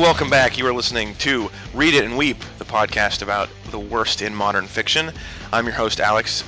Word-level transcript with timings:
Hey, 0.00 0.06
welcome 0.06 0.30
back. 0.30 0.56
You 0.56 0.66
are 0.66 0.72
listening 0.72 1.14
to 1.16 1.50
Read 1.74 1.92
It 1.92 2.06
and 2.06 2.16
Weep, 2.16 2.38
the 2.56 2.64
podcast 2.64 3.20
about 3.20 3.50
the 3.70 3.78
worst 3.78 4.22
in 4.22 4.34
modern 4.34 4.66
fiction. 4.66 5.12
I'm 5.52 5.66
your 5.66 5.74
host, 5.74 6.00
Alex, 6.00 6.42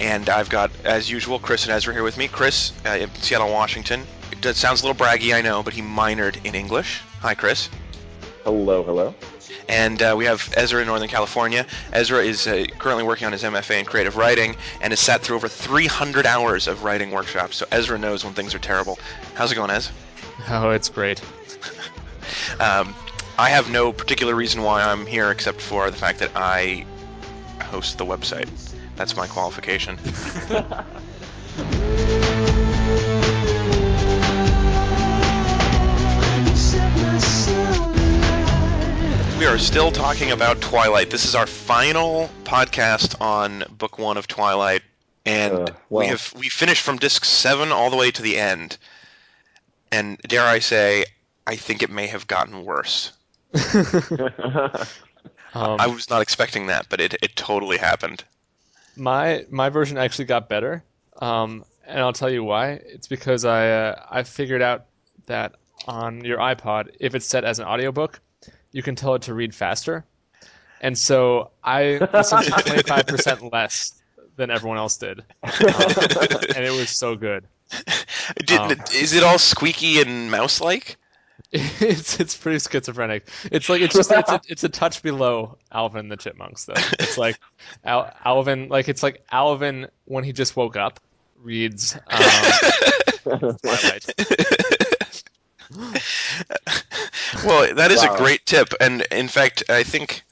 and 0.00 0.28
I've 0.28 0.48
got, 0.48 0.72
as 0.84 1.08
usual, 1.08 1.38
Chris 1.38 1.62
and 1.62 1.72
Ezra 1.72 1.94
here 1.94 2.02
with 2.02 2.18
me. 2.18 2.26
Chris, 2.26 2.72
uh, 2.84 2.90
in 2.90 3.14
Seattle, 3.14 3.52
Washington. 3.52 4.04
It 4.32 4.56
sounds 4.56 4.82
a 4.82 4.86
little 4.88 5.00
braggy, 5.00 5.32
I 5.32 5.42
know, 5.42 5.62
but 5.62 5.72
he 5.74 5.80
minored 5.80 6.44
in 6.44 6.56
English. 6.56 7.02
Hi, 7.20 7.36
Chris. 7.36 7.70
Hello, 8.42 8.82
hello. 8.82 9.14
And 9.68 10.02
uh, 10.02 10.16
we 10.18 10.24
have 10.24 10.52
Ezra 10.56 10.80
in 10.80 10.88
Northern 10.88 11.08
California. 11.08 11.64
Ezra 11.92 12.18
is 12.18 12.48
uh, 12.48 12.64
currently 12.78 13.04
working 13.04 13.26
on 13.26 13.32
his 13.32 13.44
MFA 13.44 13.78
in 13.78 13.84
creative 13.84 14.16
writing 14.16 14.56
and 14.80 14.90
has 14.90 14.98
sat 14.98 15.20
through 15.20 15.36
over 15.36 15.46
300 15.46 16.26
hours 16.26 16.66
of 16.66 16.82
writing 16.82 17.12
workshops. 17.12 17.58
So 17.58 17.66
Ezra 17.70 17.96
knows 17.96 18.24
when 18.24 18.34
things 18.34 18.56
are 18.56 18.58
terrible. 18.58 18.98
How's 19.34 19.52
it 19.52 19.54
going, 19.54 19.70
Ez? 19.70 19.88
Oh, 20.48 20.70
it's 20.70 20.88
great. 20.88 21.22
Um, 22.60 22.94
I 23.38 23.48
have 23.48 23.70
no 23.70 23.92
particular 23.92 24.34
reason 24.34 24.62
why 24.62 24.82
I'm 24.82 25.06
here 25.06 25.30
except 25.30 25.60
for 25.60 25.90
the 25.90 25.96
fact 25.96 26.18
that 26.20 26.30
I 26.34 26.84
host 27.62 27.98
the 27.98 28.04
website. 28.04 28.48
That's 28.96 29.16
my 29.16 29.26
qualification. 29.26 29.98
we 39.38 39.48
are 39.48 39.58
still 39.58 39.90
talking 39.90 40.30
about 40.30 40.60
Twilight. 40.60 41.10
This 41.10 41.24
is 41.24 41.34
our 41.34 41.46
final 41.48 42.30
podcast 42.44 43.20
on 43.20 43.64
book 43.76 43.98
one 43.98 44.16
of 44.16 44.28
Twilight, 44.28 44.82
and 45.26 45.54
Uh, 45.54 45.72
well. 45.90 46.04
we 46.04 46.06
have 46.06 46.32
we 46.38 46.48
finished 46.48 46.82
from 46.82 46.96
disc 46.98 47.24
seven 47.24 47.72
all 47.72 47.90
the 47.90 47.96
way 47.96 48.12
to 48.12 48.22
the 48.22 48.38
end. 48.38 48.76
And 49.90 50.18
dare 50.28 50.46
I 50.46 50.60
say, 50.60 51.06
I 51.46 51.56
think 51.56 51.82
it 51.82 51.90
may 51.90 52.06
have 52.08 52.26
gotten 52.26 52.64
worse. 52.64 53.12
Um, 55.54 55.76
I 55.78 55.86
was 55.86 56.08
not 56.08 56.22
expecting 56.22 56.66
that, 56.66 56.88
but 56.88 57.00
it, 57.00 57.14
it 57.22 57.36
totally 57.36 57.76
happened. 57.78 58.24
my 58.96 59.44
my 59.50 59.68
version 59.68 59.98
actually 59.98 60.24
got 60.26 60.48
better, 60.48 60.82
um, 61.20 61.64
and 61.86 62.00
I'll 62.00 62.12
tell 62.12 62.30
you 62.30 62.42
why. 62.44 62.72
It's 62.84 63.06
because 63.08 63.44
I 63.44 63.70
uh, 63.70 64.06
I 64.10 64.22
figured 64.22 64.62
out 64.62 64.86
that 65.26 65.56
on 65.86 66.24
your 66.24 66.38
iPod, 66.38 66.94
if 67.00 67.14
it's 67.14 67.26
set 67.26 67.44
as 67.44 67.58
an 67.58 67.66
audiobook, 67.66 68.20
you 68.72 68.82
can 68.82 68.94
tell 68.96 69.14
it 69.14 69.22
to 69.22 69.34
read 69.34 69.54
faster, 69.54 70.04
and 70.80 70.96
so 70.96 71.50
I 71.62 72.00
listened 72.12 72.44
to 72.44 72.52
twenty 72.52 72.82
five 72.82 73.06
percent 73.06 73.52
less 73.52 73.94
than 74.36 74.50
everyone 74.50 74.78
else 74.78 74.96
did, 74.96 75.20
um, 75.20 75.24
and 76.56 76.64
it 76.64 76.72
was 76.74 76.90
so 76.90 77.14
good. 77.16 77.46
Did, 78.44 78.60
Um, 78.60 78.72
is 78.94 79.12
it 79.12 79.22
all 79.22 79.38
squeaky 79.38 80.00
and 80.00 80.30
mouse-like? 80.30 80.96
It's 81.52 82.18
it's 82.18 82.34
pretty 82.34 82.58
schizophrenic. 82.58 83.28
It's 83.50 83.68
like 83.68 83.82
it's 83.82 83.94
just 83.94 84.10
it's 84.10 84.30
a, 84.30 84.40
it's 84.48 84.64
a 84.64 84.70
touch 84.70 85.02
below 85.02 85.58
Alvin 85.70 86.08
the 86.08 86.16
Chipmunks 86.16 86.64
though. 86.64 86.72
It's 86.98 87.18
like 87.18 87.38
Al, 87.84 88.10
Alvin 88.24 88.68
like 88.68 88.88
it's 88.88 89.02
like 89.02 89.22
Alvin 89.32 89.86
when 90.06 90.24
he 90.24 90.32
just 90.32 90.56
woke 90.56 90.76
up 90.76 90.98
reads 91.42 91.94
um, 91.94 93.58
Twilight. 93.62 94.14
well, 97.44 97.74
that 97.74 97.90
is 97.90 98.02
a 98.02 98.16
great 98.16 98.46
tip, 98.46 98.72
and 98.80 99.02
in 99.10 99.28
fact, 99.28 99.62
I 99.68 99.82
think 99.82 100.22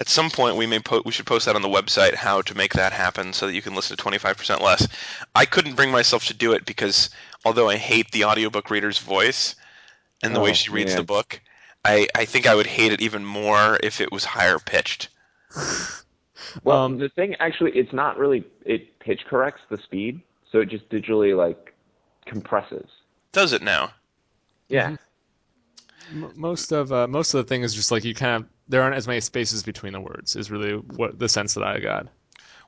at 0.00 0.08
some 0.08 0.30
point 0.30 0.56
we 0.56 0.66
may 0.66 0.78
po- 0.78 1.02
we 1.04 1.12
should 1.12 1.26
post 1.26 1.46
that 1.46 1.56
on 1.56 1.62
the 1.62 1.68
website 1.68 2.14
how 2.14 2.40
to 2.42 2.56
make 2.56 2.72
that 2.74 2.92
happen 2.92 3.32
so 3.32 3.46
that 3.46 3.54
you 3.54 3.62
can 3.62 3.74
listen 3.74 3.96
to 3.96 4.02
25% 4.02 4.60
less. 4.60 4.86
I 5.34 5.44
couldn't 5.44 5.74
bring 5.74 5.90
myself 5.90 6.24
to 6.26 6.34
do 6.34 6.52
it 6.52 6.64
because 6.64 7.10
although 7.44 7.68
I 7.68 7.76
hate 7.76 8.10
the 8.12 8.24
audiobook 8.24 8.70
reader's 8.70 8.98
voice 8.98 9.56
and 10.22 10.34
the 10.34 10.40
way 10.40 10.50
Oh, 10.50 10.54
she 10.54 10.70
reads 10.70 10.94
the 10.94 11.02
book, 11.04 11.40
I, 11.84 12.08
I 12.14 12.24
think 12.24 12.46
I 12.46 12.54
would 12.54 12.66
hate 12.66 12.92
it 12.92 13.00
even 13.00 13.24
more 13.24 13.78
if 13.82 14.00
it 14.00 14.10
was 14.12 14.24
higher 14.24 14.58
pitched. 14.58 15.08
well, 16.64 16.84
Um, 16.84 16.98
the 16.98 17.08
thing 17.08 17.34
actually, 17.40 17.72
it's 17.72 17.92
not 17.92 18.18
really. 18.18 18.44
It 18.64 18.98
pitch 18.98 19.24
corrects 19.26 19.62
the 19.70 19.78
speed, 19.78 20.20
so 20.50 20.60
it 20.60 20.68
just 20.68 20.88
digitally 20.88 21.36
like 21.36 21.74
compresses. 22.26 22.88
Does 23.32 23.52
it 23.52 23.62
now? 23.62 23.90
Yeah. 24.68 24.96
M- 26.10 26.32
most 26.34 26.72
of 26.72 26.92
uh, 26.92 27.06
most 27.06 27.34
of 27.34 27.38
the 27.38 27.48
thing 27.48 27.62
is 27.62 27.74
just 27.74 27.90
like 27.90 28.04
you 28.04 28.14
kind 28.14 28.42
of 28.42 28.48
there 28.68 28.82
aren't 28.82 28.96
as 28.96 29.06
many 29.06 29.20
spaces 29.20 29.62
between 29.62 29.92
the 29.92 30.00
words 30.00 30.36
is 30.36 30.50
really 30.50 30.72
what 30.72 31.18
the 31.18 31.28
sense 31.28 31.54
that 31.54 31.64
I 31.64 31.78
got. 31.80 32.06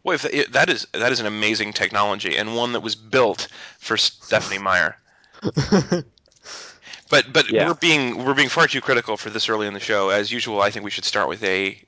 Well, 0.03 0.15
if 0.15 0.25
it, 0.25 0.53
that 0.53 0.71
is 0.71 0.87
that 0.93 1.13
is 1.13 1.21
an 1.21 1.27
amazing 1.27 1.73
technology 1.75 2.37
and 2.37 2.57
one 2.57 2.73
that 2.73 2.81
was 2.81 2.95
built 2.95 3.49
for 3.79 3.97
Stephenie 3.97 4.59
Meyer. 4.59 4.97
But 7.11 7.33
but 7.33 7.51
Yeah. 7.51 7.67
we're 7.67 7.75
being 7.75 8.25
we're 8.25 8.35
being 8.35 8.49
far 8.49 8.67
too 8.67 8.81
critical 8.81 9.17
for 9.17 9.29
this 9.31 9.49
early 9.49 9.67
in 9.67 9.75
the 9.75 9.81
show. 9.81 10.09
As 10.09 10.33
usual, 10.33 10.63
I 10.63 10.71
think 10.71 10.85
we 10.85 10.91
should 10.91 11.05
start 11.05 11.29
with 11.29 11.43
a 11.45 11.79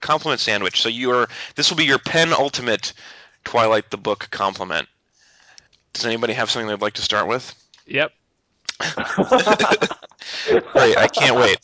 compliment 0.00 0.40
sandwich. 0.40 0.82
So 0.82 0.88
you're 0.88 1.28
this 1.54 1.70
will 1.70 1.76
be 1.76 1.84
your 1.84 1.98
penultimate 1.98 2.92
Twilight 3.44 3.90
the 3.90 3.98
book 3.98 4.28
compliment. 4.30 4.88
Does 5.92 6.06
anybody 6.06 6.32
have 6.32 6.50
something 6.50 6.68
they'd 6.68 6.80
like 6.80 6.94
to 6.94 7.02
start 7.02 7.28
with? 7.28 7.54
Yep. 7.86 8.12
Great, 10.72 10.96
I 10.96 11.08
can't 11.12 11.36
wait. 11.36 11.58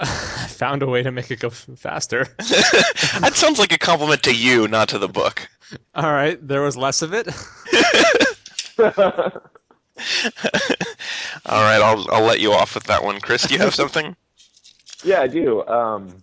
I 0.00 0.46
found 0.48 0.82
a 0.82 0.86
way 0.86 1.02
to 1.02 1.10
make 1.10 1.30
it 1.30 1.40
go 1.40 1.50
faster. 1.50 2.24
that 2.38 3.32
sounds 3.34 3.58
like 3.58 3.72
a 3.72 3.78
compliment 3.78 4.22
to 4.22 4.34
you, 4.34 4.66
not 4.68 4.88
to 4.90 4.98
the 4.98 5.08
book. 5.08 5.46
All 5.94 6.10
right, 6.12 6.38
there 6.46 6.62
was 6.62 6.76
less 6.76 7.02
of 7.02 7.12
it. 7.12 7.28
All 11.46 11.62
right, 11.62 11.80
I'll 11.80 12.06
I'll 12.10 12.24
let 12.24 12.40
you 12.40 12.52
off 12.52 12.74
with 12.74 12.84
that 12.84 13.02
one. 13.02 13.20
Chris, 13.20 13.46
do 13.46 13.54
you 13.54 13.60
have 13.60 13.74
something? 13.74 14.14
yeah, 15.04 15.20
I 15.20 15.26
do. 15.26 15.66
Um, 15.66 16.22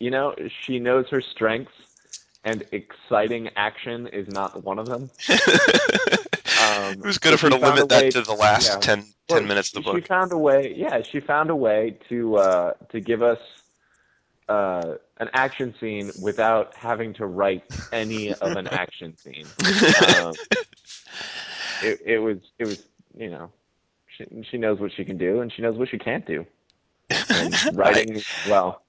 you 0.00 0.10
know, 0.10 0.34
she 0.64 0.78
knows 0.78 1.06
her 1.10 1.20
strengths, 1.20 1.72
and 2.44 2.64
exciting 2.72 3.50
action 3.56 4.06
is 4.08 4.28
not 4.28 4.64
one 4.64 4.78
of 4.78 4.86
them. 4.86 5.10
Um, 5.28 6.92
it 6.92 7.04
was 7.04 7.18
good 7.18 7.34
of 7.34 7.40
her 7.40 7.50
to 7.50 7.56
limit 7.56 7.88
that 7.88 8.12
to 8.12 8.22
the 8.22 8.32
last 8.32 8.72
yeah. 8.72 8.78
10, 8.80 9.00
10 9.00 9.06
Well, 9.28 9.42
minutes 9.42 9.68
of 9.76 9.84
the 9.84 9.90
She 9.90 10.00
book. 10.00 10.06
found 10.06 10.32
a 10.32 10.38
way. 10.38 10.72
Yeah, 10.76 11.02
she 11.02 11.20
found 11.20 11.50
a 11.50 11.56
way 11.56 11.98
to 12.08 12.36
uh, 12.36 12.72
to 12.90 13.00
give 13.00 13.22
us 13.22 13.38
uh, 14.48 14.94
an 15.18 15.28
action 15.34 15.74
scene 15.78 16.12
without 16.20 16.74
having 16.74 17.12
to 17.14 17.26
write 17.26 17.64
any 17.92 18.32
of 18.32 18.56
an 18.56 18.68
action 18.68 19.16
scene. 19.18 19.46
Um, 20.24 20.34
it, 21.84 22.00
it 22.04 22.18
was 22.18 22.38
it 22.58 22.64
was 22.64 22.82
you 23.16 23.30
know 23.30 23.50
she 24.18 24.42
she 24.50 24.58
knows 24.58 24.80
what 24.80 24.92
she 24.92 25.04
can 25.04 25.16
do 25.16 25.40
and 25.40 25.52
she 25.52 25.62
knows 25.62 25.76
what 25.78 25.88
she 25.88 25.98
can't 25.98 26.26
do. 26.26 26.44
And 27.30 27.54
writing 27.74 28.20
well. 28.48 28.82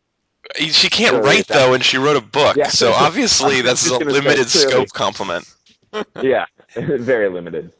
She 0.58 0.90
can't 0.90 1.24
write 1.24 1.48
though, 1.48 1.74
and 1.74 1.84
she 1.84 1.98
wrote 1.98 2.18
a 2.18 2.22
book. 2.22 2.58
Yeah. 2.58 2.68
So 2.68 2.92
obviously, 2.96 3.62
that's 3.62 3.88
a 3.90 3.98
limited 3.98 4.50
scope 4.50 4.90
compliment. 4.90 5.46
Yeah, 6.22 6.46
very 6.76 7.30
limited. 7.30 7.74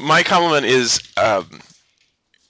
My 0.00 0.24
compliment 0.24 0.66
is 0.66 1.00
um, 1.16 1.60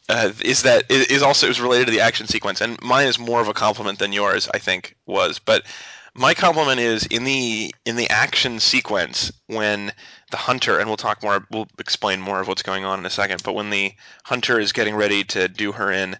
uh, 0.08 0.32
is 0.42 0.62
that 0.62 0.90
is 0.90 1.22
also 1.22 1.48
is 1.48 1.60
related 1.60 1.84
to 1.84 1.90
the 1.90 2.00
action 2.00 2.26
sequence, 2.26 2.62
and 2.62 2.80
mine 2.80 3.06
is 3.06 3.18
more 3.18 3.42
of 3.42 3.48
a 3.48 3.52
compliment 3.52 3.98
than 3.98 4.12
yours. 4.14 4.48
I 4.54 4.58
think 4.58 4.96
was, 5.04 5.38
but 5.38 5.66
my 6.20 6.34
compliment 6.34 6.78
is 6.78 7.06
in 7.06 7.24
the 7.24 7.74
in 7.86 7.96
the 7.96 8.10
action 8.10 8.60
sequence 8.60 9.32
when 9.46 9.90
the 10.30 10.36
hunter, 10.36 10.78
and 10.78 10.86
we'll 10.86 10.98
talk 10.98 11.22
more. 11.22 11.46
We'll 11.50 11.66
explain 11.78 12.20
more 12.20 12.40
of 12.40 12.46
what's 12.46 12.62
going 12.62 12.84
on 12.84 12.98
in 12.98 13.06
a 13.06 13.10
second. 13.10 13.42
But 13.42 13.54
when 13.54 13.70
the 13.70 13.94
hunter 14.24 14.60
is 14.60 14.72
getting 14.72 14.94
ready 14.94 15.24
to 15.24 15.48
do 15.48 15.72
her 15.72 15.90
in, 15.90 16.18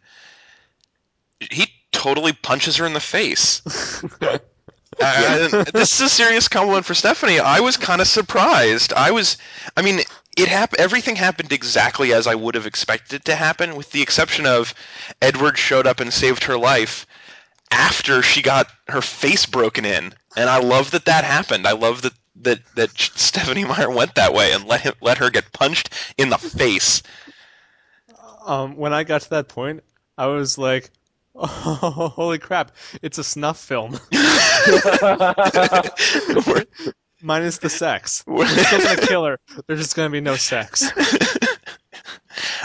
he 1.38 1.66
totally 1.92 2.32
punches 2.32 2.76
her 2.76 2.86
in 2.86 2.94
the 2.94 3.00
face. 3.00 3.62
Uh, 5.02 5.64
this 5.72 5.94
is 5.94 6.00
a 6.00 6.08
serious 6.10 6.46
compliment 6.46 6.84
for 6.84 6.92
Stephenie. 6.92 7.40
I 7.40 7.60
was 7.60 7.78
kind 7.78 8.02
of 8.02 8.06
surprised. 8.06 8.92
I 8.92 9.12
was, 9.12 9.38
I 9.74 9.80
mean, 9.80 10.00
it 10.36 10.48
hap- 10.48 10.74
Everything 10.74 11.16
happened 11.16 11.52
exactly 11.52 12.12
as 12.12 12.26
I 12.26 12.34
would 12.34 12.54
have 12.54 12.66
expected 12.66 13.16
it 13.16 13.24
to 13.26 13.34
happen, 13.34 13.76
with 13.76 13.92
the 13.92 14.02
exception 14.02 14.44
of 14.44 14.74
Edward 15.22 15.56
showed 15.56 15.86
up 15.86 16.00
and 16.00 16.12
saved 16.12 16.44
her 16.44 16.58
life 16.58 17.06
after 17.70 18.22
she 18.22 18.42
got 18.42 18.68
her 18.88 19.00
face 19.02 19.46
broken 19.46 19.84
in, 19.84 20.12
and 20.36 20.50
I 20.50 20.58
love 20.58 20.90
that 20.92 21.04
that 21.06 21.24
happened. 21.24 21.66
I 21.66 21.72
love 21.72 22.02
that 22.02 22.12
that 22.42 22.60
that 22.76 22.90
Stephenie 22.98 23.64
Meyer 23.64 23.90
went 23.90 24.14
that 24.16 24.32
way 24.34 24.52
and 24.52 24.64
let 24.64 24.80
him 24.80 24.94
let 25.00 25.18
her 25.18 25.30
get 25.30 25.52
punched 25.52 25.90
in 26.18 26.30
the 26.30 26.38
face. 26.38 27.02
Um, 28.46 28.76
when 28.76 28.92
I 28.92 29.04
got 29.04 29.22
to 29.22 29.30
that 29.30 29.48
point, 29.48 29.82
I 30.16 30.26
was 30.26 30.58
like, 30.58 30.90
oh, 31.34 32.12
"Holy 32.16 32.38
crap! 32.38 32.72
It's 33.02 33.18
a 33.18 33.24
snuff 33.24 33.58
film, 33.58 33.92
minus 37.22 37.58
the 37.58 37.68
sex. 37.68 38.24
We're 38.26 38.46
still 38.46 38.80
gonna 38.80 39.06
kill 39.06 39.24
her. 39.26 39.38
There's 39.66 39.80
just 39.80 39.94
gonna 39.96 40.10
be 40.10 40.20
no 40.20 40.36
sex." 40.36 40.90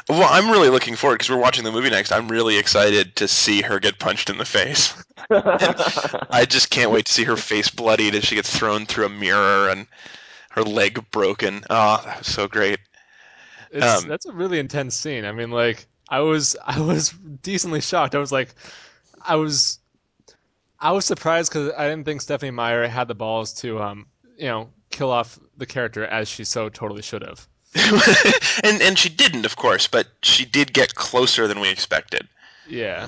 Well, 0.08 0.28
I'm 0.32 0.52
really 0.52 0.70
looking 0.70 0.96
forward 0.96 1.16
because 1.16 1.30
we're 1.30 1.42
watching 1.42 1.64
the 1.64 1.72
movie 1.72 1.90
next. 1.90 2.12
I'm 2.12 2.28
really 2.28 2.58
excited 2.58 3.16
to 3.18 3.28
see 3.28 3.62
her 3.64 3.80
get 3.80 3.98
punched 4.00 4.30
in 4.30 4.38
the 4.38 4.46
face. 4.46 4.94
I 5.30 6.46
just 6.48 6.70
can't 6.70 6.92
wait 6.92 7.06
to 7.08 7.14
see 7.14 7.24
her 7.24 7.38
face 7.38 7.70
bloodied 7.70 8.14
as 8.16 8.24
she 8.24 8.36
gets 8.36 8.56
thrown 8.56 8.86
through 8.86 9.08
a 9.08 9.10
mirror 9.10 9.70
and 9.70 9.88
her 10.52 10.64
leg 10.64 11.10
broken. 11.12 11.64
Oh, 11.70 12.02
that 12.06 12.20
was 12.20 12.28
so 12.28 12.48
great. 12.48 12.80
It's, 13.72 14.04
Um, 14.04 14.08
that's 14.08 14.26
a 14.26 14.32
really 14.34 14.60
intense 14.60 14.96
scene. 14.96 15.26
I 15.26 15.32
mean, 15.32 15.52
like 15.52 15.88
I 16.10 16.20
was 16.22 16.56
I 16.66 16.80
was 16.80 17.10
decently 17.42 17.82
shocked. 17.82 18.16
I 18.16 18.20
was 18.20 18.32
like, 18.32 18.54
I 19.22 19.36
was 19.36 19.80
I 20.80 20.92
was 20.92 21.06
surprised 21.06 21.52
because 21.52 21.72
I 21.78 21.88
didn't 21.90 22.06
think 22.06 22.22
Stephenie 22.22 22.52
Meyer 22.52 22.88
had 22.88 23.08
the 23.08 23.16
balls 23.16 23.54
to 23.56 23.82
um 23.82 24.08
you 24.38 24.48
know 24.48 24.70
kill 24.92 25.12
off 25.12 25.40
the 25.58 25.66
character 25.66 26.06
as 26.06 26.28
she 26.28 26.44
so 26.44 26.70
totally 26.70 27.02
should 27.02 27.24
have. 27.24 27.48
and 28.64 28.82
and 28.82 28.98
she 28.98 29.10
didn't, 29.10 29.46
of 29.46 29.58
course, 29.58 29.88
but 29.88 30.08
she 30.24 30.46
did 30.46 30.72
get 30.72 30.96
closer 30.96 31.48
than 31.48 31.60
we 31.60 31.70
expected. 31.70 32.28
Yeah. 32.68 33.08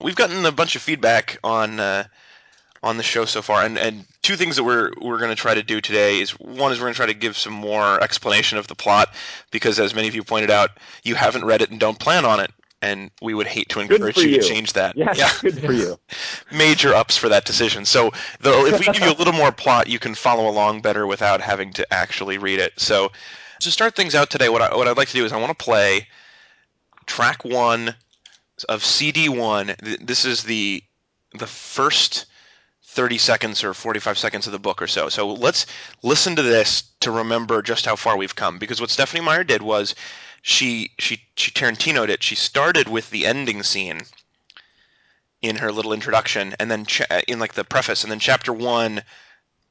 We've 0.00 0.16
gotten 0.16 0.44
a 0.46 0.52
bunch 0.52 0.74
of 0.74 0.82
feedback 0.82 1.38
on 1.44 1.80
uh, 1.80 2.04
on 2.82 2.96
the 2.96 3.02
show 3.02 3.24
so 3.24 3.42
far, 3.42 3.64
and, 3.64 3.78
and 3.78 4.04
two 4.22 4.36
things 4.36 4.56
that 4.56 4.64
we're 4.64 4.90
we're 5.00 5.18
going 5.18 5.30
to 5.30 5.36
try 5.36 5.54
to 5.54 5.62
do 5.62 5.80
today 5.80 6.20
is 6.20 6.30
one 6.38 6.72
is 6.72 6.78
we're 6.78 6.84
going 6.84 6.94
to 6.94 6.96
try 6.96 7.06
to 7.06 7.14
give 7.14 7.36
some 7.36 7.52
more 7.52 8.02
explanation 8.02 8.58
of 8.58 8.66
the 8.66 8.74
plot 8.74 9.12
because, 9.50 9.78
as 9.78 9.94
many 9.94 10.08
of 10.08 10.14
you 10.14 10.22
pointed 10.22 10.50
out, 10.50 10.70
you 11.02 11.14
haven't 11.14 11.44
read 11.44 11.62
it 11.62 11.70
and 11.70 11.80
don't 11.80 11.98
plan 11.98 12.24
on 12.24 12.40
it, 12.40 12.50
and 12.80 13.10
we 13.20 13.34
would 13.34 13.46
hate 13.46 13.68
to 13.70 13.80
encourage 13.80 14.16
you, 14.16 14.28
you. 14.28 14.40
to 14.40 14.48
change 14.48 14.74
that. 14.74 14.96
Yeah, 14.96 15.12
yeah. 15.16 15.32
good 15.40 15.60
for 15.60 15.72
you. 15.72 15.98
major 16.52 16.94
ups 16.94 17.16
for 17.16 17.28
that 17.28 17.44
decision. 17.44 17.84
So, 17.84 18.12
though, 18.40 18.66
if 18.66 18.78
we 18.78 18.86
give 18.86 19.02
you 19.02 19.12
a 19.12 19.18
little 19.18 19.32
more 19.32 19.52
plot, 19.52 19.88
you 19.88 19.98
can 19.98 20.14
follow 20.14 20.48
along 20.48 20.82
better 20.82 21.06
without 21.06 21.40
having 21.40 21.72
to 21.74 21.92
actually 21.92 22.38
read 22.38 22.60
it. 22.60 22.78
So, 22.78 23.10
to 23.60 23.70
start 23.70 23.96
things 23.96 24.14
out 24.14 24.30
today, 24.30 24.48
what 24.48 24.62
I, 24.62 24.76
what 24.76 24.86
I'd 24.86 24.96
like 24.96 25.08
to 25.08 25.14
do 25.14 25.24
is 25.24 25.32
I 25.32 25.38
want 25.38 25.56
to 25.56 25.64
play 25.64 26.06
track 27.06 27.44
one 27.44 27.94
of 28.68 28.84
CD 28.84 29.28
one. 29.28 29.74
This 30.00 30.24
is 30.24 30.44
the 30.44 30.82
the 31.34 31.46
first 31.46 32.26
30 32.88 33.18
seconds 33.18 33.62
or 33.62 33.74
45 33.74 34.16
seconds 34.18 34.46
of 34.46 34.52
the 34.52 34.58
book 34.58 34.80
or 34.80 34.86
so. 34.86 35.08
So 35.08 35.28
let's 35.28 35.66
listen 36.02 36.34
to 36.36 36.42
this 36.42 36.82
to 37.00 37.10
remember 37.10 37.60
just 37.60 37.84
how 37.84 37.96
far 37.96 38.16
we've 38.16 38.34
come. 38.34 38.58
Because 38.58 38.80
what 38.80 38.90
Stephenie 38.90 39.24
Meyer 39.24 39.44
did 39.44 39.62
was 39.62 39.94
she 40.42 40.90
she 40.98 41.20
she 41.36 41.50
Tarantinoed 41.50 42.08
it. 42.08 42.22
She 42.22 42.34
started 42.34 42.88
with 42.88 43.10
the 43.10 43.26
ending 43.26 43.62
scene 43.62 44.00
in 45.42 45.56
her 45.56 45.70
little 45.70 45.92
introduction, 45.92 46.54
and 46.58 46.70
then 46.70 46.86
cha- 46.86 47.04
uh, 47.10 47.20
in 47.28 47.38
like 47.38 47.54
the 47.54 47.62
preface, 47.62 48.02
and 48.02 48.10
then 48.10 48.18
chapter 48.18 48.52
one 48.52 49.02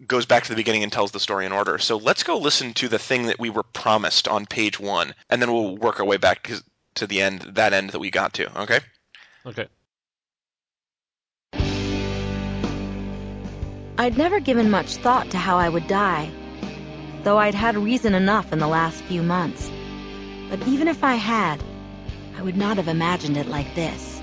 goes 0.05 0.27
back 0.27 0.43
to 0.43 0.49
the 0.49 0.55
beginning 0.55 0.83
and 0.83 0.93
tells 0.93 1.11
the 1.11 1.19
story 1.19 1.45
in 1.45 1.51
order. 1.51 1.79
So 1.79 1.97
let's 1.97 2.23
go 2.23 2.37
listen 2.37 2.73
to 2.75 2.87
the 2.87 2.99
thing 2.99 3.25
that 3.25 3.39
we 3.39 3.49
were 3.49 3.63
promised 3.63 4.27
on 4.27 4.45
page 4.45 4.79
one, 4.79 5.15
and 5.29 5.41
then 5.41 5.51
we'll 5.51 5.75
work 5.75 5.99
our 5.99 6.05
way 6.05 6.17
back 6.17 6.51
to 6.95 7.07
the 7.07 7.21
end, 7.21 7.41
that 7.41 7.73
end 7.73 7.89
that 7.89 7.99
we 7.99 8.11
got 8.11 8.33
to. 8.35 8.61
Okay. 8.61 8.79
Okay. 9.45 9.67
I'd 13.99 14.15
never 14.15 14.39
given 14.39 14.69
much 14.69 14.97
thought 14.97 15.31
to 15.31 15.39
how 15.39 15.57
I 15.57 15.69
would 15.69 15.88
die, 15.88 16.29
though 17.23 17.39
I'd 17.39 17.55
had 17.55 17.75
reason 17.75 18.13
enough 18.13 18.53
in 18.53 18.59
the 18.59 18.67
last 18.67 19.03
few 19.05 19.23
months. 19.23 19.71
But 20.51 20.67
even 20.67 20.88
if 20.88 21.03
I 21.03 21.15
had, 21.15 21.63
I 22.38 22.44
would 22.44 22.55
not 22.55 22.77
have 22.77 22.88
imagined 22.88 23.38
it 23.38 23.47
like 23.47 23.73
this. 23.73 24.21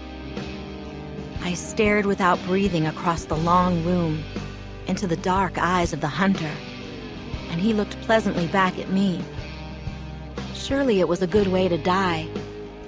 I 1.43 1.55
stared 1.55 2.06
without 2.06 2.41
breathing 2.44 2.87
across 2.87 3.25
the 3.25 3.37
long 3.37 3.85
room 3.85 4.23
into 4.87 5.09
the 5.09 5.17
dark 5.17 5.59
eyes 5.59 5.93
of 5.93 6.00
the 6.00 6.06
hunter, 6.06 6.53
and 7.50 7.61
he 7.61 7.73
looked 7.73 8.00
pleasantly 8.03 8.47
back 8.47 8.79
at 8.79 8.91
me. 8.91 9.25
Surely 10.55 11.00
it 11.00 11.09
was 11.09 11.20
a 11.20 11.27
good 11.27 11.49
way 11.49 11.67
to 11.67 11.79
die, 11.79 12.29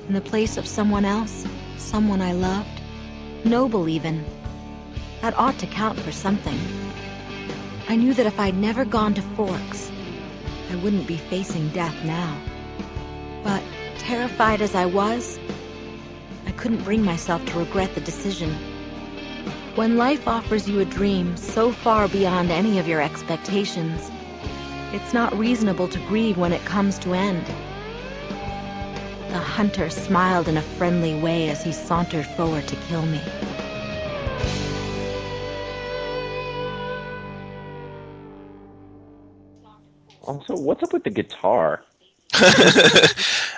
in 0.06 0.14
the 0.14 0.20
place 0.20 0.56
of 0.56 0.68
someone 0.68 1.04
else, 1.04 1.48
someone 1.78 2.22
I 2.22 2.32
loved, 2.32 2.80
noble 3.44 3.88
even. 3.88 4.24
That 5.22 5.38
ought 5.38 5.58
to 5.58 5.66
count 5.66 5.98
for 6.00 6.12
something. 6.12 6.58
I 7.88 7.96
knew 7.96 8.14
that 8.14 8.26
if 8.26 8.38
I'd 8.38 8.56
never 8.56 8.84
gone 8.84 9.14
to 9.14 9.22
Forks, 9.22 9.90
I 10.70 10.76
wouldn't 10.76 11.06
be 11.06 11.16
facing 11.16 11.68
death 11.70 11.94
now. 12.04 12.36
But, 13.42 13.62
terrified 13.98 14.60
as 14.60 14.74
I 14.74 14.86
was, 14.86 15.38
I 16.46 16.50
couldn't 16.52 16.84
bring 16.84 17.04
myself 17.04 17.44
to 17.46 17.58
regret 17.58 17.94
the 17.94 18.00
decision. 18.00 18.52
When 19.76 19.96
life 19.96 20.26
offers 20.26 20.68
you 20.68 20.80
a 20.80 20.84
dream 20.84 21.36
so 21.36 21.70
far 21.70 22.08
beyond 22.08 22.50
any 22.50 22.78
of 22.78 22.88
your 22.88 23.00
expectations, 23.00 24.10
it's 24.92 25.12
not 25.12 25.36
reasonable 25.38 25.88
to 25.88 25.98
grieve 26.06 26.38
when 26.38 26.52
it 26.52 26.64
comes 26.64 26.98
to 27.00 27.14
end. 27.14 27.46
The 29.28 29.38
hunter 29.38 29.90
smiled 29.90 30.48
in 30.48 30.56
a 30.56 30.62
friendly 30.62 31.20
way 31.20 31.50
as 31.50 31.62
he 31.62 31.72
sauntered 31.72 32.26
forward 32.26 32.66
to 32.68 32.76
kill 32.88 33.02
me. 33.02 33.20
Also, 40.26 40.56
what's 40.56 40.82
up 40.82 40.92
with 40.92 41.04
the 41.04 41.10
guitar? 41.10 41.82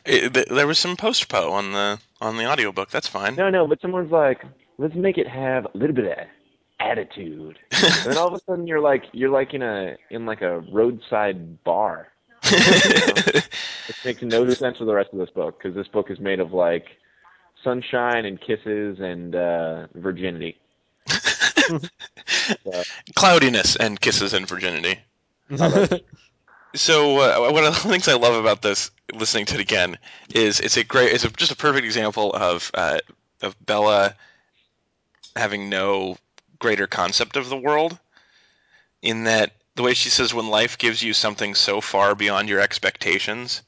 It- 0.05 0.49
there 0.49 0.67
was 0.67 0.79
some 0.79 0.97
post 0.97 1.29
po 1.29 1.53
on 1.53 1.73
the 1.73 1.99
on 2.21 2.37
the 2.37 2.47
audiobook. 2.47 2.91
That's 2.91 3.09
fine. 3.09 3.35
No, 3.35 3.51
no, 3.51 3.67
but 3.67 3.81
someone's 3.81 4.11
like, 4.11 4.43
let's 4.79 4.95
make 4.95 5.19
it 5.19 5.27
have 5.29 5.67
a 5.67 5.77
little 5.77 5.95
bit 5.95 6.07
of 6.19 6.27
attitude. 6.81 7.59
and 7.73 7.93
then 8.05 8.17
all 8.17 8.29
of 8.29 8.35
a 8.35 8.41
sudden 8.45 8.67
you're 8.67 8.81
like 8.81 9.05
you're 9.13 9.29
like 9.31 9.53
in 9.55 9.63
a 9.63 9.97
in 10.11 10.25
like 10.27 10.41
a 10.43 10.61
roadside 10.73 11.63
bar. 11.65 12.09
It 13.91 13.97
makes 14.05 14.23
no 14.23 14.49
sense 14.51 14.77
for 14.79 14.85
the 14.85 14.95
rest 14.95 15.11
of 15.13 15.19
this 15.19 15.31
book 15.31 15.59
because 15.59 15.75
this 15.75 15.89
book 15.89 16.11
is 16.11 16.21
made 16.21 16.41
of 16.41 16.53
like 16.53 16.87
sunshine 17.65 18.25
and 18.27 18.39
kisses 18.41 19.01
and 19.01 19.35
uh 19.35 19.87
virginity. 19.95 20.59
So, 21.07 22.83
Cloudiness 23.15 23.77
and 23.77 24.01
kisses 24.01 24.33
and 24.35 24.47
virginity. 24.47 25.01
So 26.75 27.19
uh, 27.19 27.51
one 27.51 27.65
of 27.65 27.75
the 27.75 27.81
things 27.89 28.09
I 28.09 28.15
love 28.15 28.35
about 28.35 28.63
this, 28.63 28.91
listening 29.13 29.47
to 29.47 29.55
it 29.55 29.61
again, 29.61 29.99
is 30.35 30.61
it's 30.61 30.77
a 30.77 30.85
great, 30.85 31.13
it's 31.13 31.25
a, 31.25 31.31
just 31.31 31.53
a 31.53 31.57
perfect 31.57 31.85
example 31.85 32.33
of 32.33 32.71
uh, 32.75 32.99
of 33.43 33.57
Bella 33.65 34.15
having 35.37 35.69
no 35.69 36.17
greater 36.59 36.87
concept 36.87 37.37
of 37.37 37.49
the 37.49 37.57
world. 37.57 37.99
In 39.01 39.25
that 39.25 39.53
the 39.77 39.83
way 39.85 39.95
she 39.95 40.11
says, 40.11 40.35
when 40.35 40.49
life 40.49 40.77
gives 40.77 41.03
you 41.03 41.15
something 41.15 41.55
so 41.55 41.81
far 41.81 42.17
beyond 42.17 42.49
your 42.49 42.61
expectations, 42.61 43.63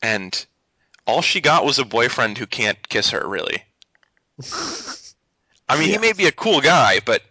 and 0.00 0.46
all 1.06 1.22
she 1.22 1.40
got 1.40 1.64
was 1.64 1.80
a 1.80 1.84
boyfriend 1.84 2.38
who 2.38 2.46
can't 2.46 2.88
kiss 2.88 3.10
her, 3.10 3.26
really. 3.26 3.64
I 5.68 5.78
mean, 5.78 5.88
he 5.88 5.98
may 5.98 6.12
be 6.12 6.26
a 6.26 6.32
cool 6.32 6.60
guy, 6.60 7.00
but 7.04 7.22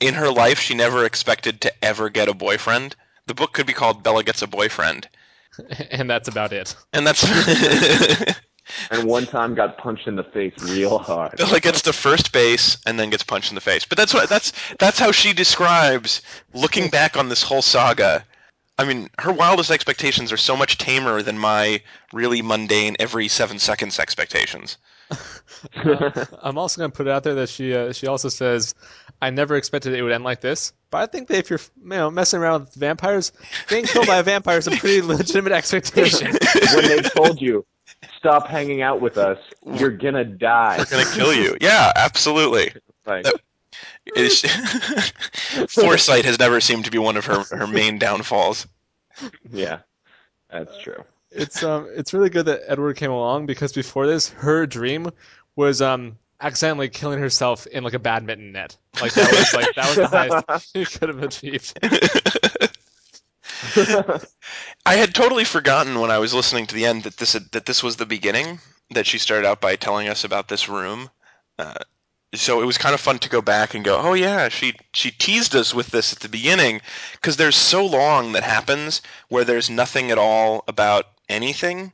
in 0.00 0.14
her 0.14 0.30
life, 0.30 0.60
she 0.60 0.74
never 0.74 1.04
expected 1.04 1.60
to 1.62 1.84
ever 1.84 2.08
get 2.08 2.28
a 2.28 2.34
boyfriend. 2.34 2.96
The 3.28 3.34
book 3.34 3.52
could 3.52 3.66
be 3.66 3.74
called 3.74 4.02
Bella 4.02 4.24
Gets 4.24 4.42
a 4.42 4.46
Boyfriend. 4.46 5.08
and 5.90 6.08
that's 6.08 6.28
about 6.28 6.52
it. 6.52 6.74
And 6.92 7.06
that's 7.06 7.24
and 8.90 9.04
one 9.04 9.26
time 9.26 9.54
got 9.54 9.78
punched 9.78 10.06
in 10.06 10.16
the 10.16 10.24
face 10.24 10.54
real 10.62 10.98
hard. 10.98 11.36
Bella 11.36 11.60
gets 11.60 11.82
to 11.82 11.92
first 11.92 12.32
base 12.32 12.78
and 12.86 12.98
then 12.98 13.10
gets 13.10 13.22
punched 13.22 13.50
in 13.50 13.54
the 13.54 13.60
face. 13.60 13.84
But 13.84 13.98
that's 13.98 14.14
what 14.14 14.28
that's 14.28 14.52
that's 14.78 14.98
how 14.98 15.12
she 15.12 15.32
describes 15.32 16.22
looking 16.54 16.88
back 16.88 17.16
on 17.16 17.28
this 17.28 17.42
whole 17.42 17.62
saga. 17.62 18.24
I 18.78 18.84
mean, 18.84 19.08
her 19.18 19.32
wildest 19.32 19.70
expectations 19.70 20.30
are 20.32 20.36
so 20.36 20.56
much 20.56 20.78
tamer 20.78 21.20
than 21.22 21.38
my 21.38 21.82
really 22.12 22.42
mundane 22.42 22.96
every 23.00 23.26
seven 23.28 23.58
seconds 23.58 23.98
expectations. 23.98 24.78
I'm 25.74 26.58
also 26.58 26.78
going 26.78 26.90
to 26.90 26.96
put 26.96 27.06
it 27.06 27.10
out 27.10 27.24
there 27.24 27.34
that 27.36 27.48
she 27.48 27.74
uh, 27.74 27.92
she 27.92 28.06
also 28.06 28.28
says, 28.28 28.74
"I 29.20 29.30
never 29.30 29.56
expected 29.56 29.94
it 29.94 30.02
would 30.02 30.12
end 30.12 30.22
like 30.24 30.40
this." 30.40 30.72
But 30.90 30.98
I 30.98 31.06
think 31.06 31.28
that 31.28 31.38
if 31.38 31.50
you're 31.50 31.60
you 31.82 31.88
know 31.88 32.10
messing 32.10 32.40
around 32.40 32.62
with 32.66 32.74
vampires, 32.74 33.32
being 33.68 33.84
killed 33.84 34.06
by 34.06 34.18
a 34.18 34.22
vampire 34.22 34.58
is 34.58 34.66
a 34.66 34.72
pretty 34.72 35.02
legitimate 35.06 35.52
expectation. 35.52 36.32
when 36.74 36.86
they 36.86 37.00
told 37.00 37.40
you, 37.40 37.64
stop 38.18 38.46
hanging 38.46 38.82
out 38.82 39.00
with 39.00 39.16
us, 39.18 39.38
you're 39.66 39.96
gonna 39.96 40.24
die. 40.24 40.76
We're 40.78 40.84
gonna 40.84 41.10
kill 41.14 41.34
you. 41.34 41.56
Yeah, 41.60 41.90
absolutely. 41.96 42.72
Like, 43.06 43.24
That- 43.24 43.34
Is 43.34 43.40
foresight 45.68 46.24
has 46.24 46.38
never 46.38 46.60
seemed 46.60 46.84
to 46.84 46.90
be 46.90 46.98
one 46.98 47.16
of 47.16 47.26
her 47.26 47.44
her 47.50 47.66
main 47.66 47.98
downfalls. 47.98 48.66
yeah, 49.50 49.80
that's 50.50 50.78
true. 50.78 51.04
it's 51.30 51.62
um 51.62 51.88
it's 51.94 52.14
really 52.14 52.30
good 52.30 52.46
that 52.46 52.62
Edward 52.66 52.96
came 52.96 53.10
along 53.10 53.46
because 53.46 53.72
before 53.72 54.06
this, 54.06 54.28
her 54.30 54.66
dream 54.66 55.10
was 55.56 55.82
um 55.82 56.16
accidentally 56.40 56.88
killing 56.88 57.18
herself 57.18 57.66
in 57.66 57.84
like 57.84 57.94
a 57.94 57.98
badminton 57.98 58.52
net. 58.52 58.76
Like 59.00 59.12
that 59.14 59.32
was 59.32 59.54
like 59.54 59.74
that 59.74 59.88
was 59.88 59.96
the 59.96 60.06
highest 60.06 60.72
she 60.74 60.84
could 60.84 61.08
have 61.08 61.22
achieved. 61.22 61.78
I 64.86 64.94
had 64.94 65.14
totally 65.14 65.44
forgotten 65.44 66.00
when 66.00 66.10
I 66.10 66.18
was 66.18 66.32
listening 66.32 66.66
to 66.66 66.74
the 66.74 66.86
end 66.86 67.02
that 67.04 67.16
this 67.16 67.34
had, 67.34 67.50
that 67.52 67.66
this 67.66 67.82
was 67.82 67.96
the 67.96 68.06
beginning. 68.06 68.60
That 68.92 69.06
she 69.06 69.18
started 69.18 69.46
out 69.46 69.60
by 69.60 69.76
telling 69.76 70.08
us 70.08 70.24
about 70.24 70.48
this 70.48 70.68
room. 70.68 71.10
Uh, 71.58 71.74
so 72.34 72.60
it 72.60 72.66
was 72.66 72.76
kind 72.76 72.94
of 72.94 73.00
fun 73.00 73.18
to 73.18 73.28
go 73.28 73.40
back 73.40 73.74
and 73.74 73.84
go, 73.84 73.98
oh 73.98 74.14
yeah, 74.14 74.48
she 74.48 74.74
she 74.92 75.10
teased 75.10 75.56
us 75.56 75.72
with 75.72 75.88
this 75.88 76.12
at 76.12 76.20
the 76.20 76.28
beginning 76.28 76.80
because 77.12 77.36
there's 77.36 77.56
so 77.56 77.84
long 77.84 78.32
that 78.32 78.42
happens 78.42 79.00
where 79.28 79.44
there's 79.44 79.70
nothing 79.70 80.10
at 80.10 80.18
all 80.18 80.64
about 80.68 81.06
anything 81.28 81.92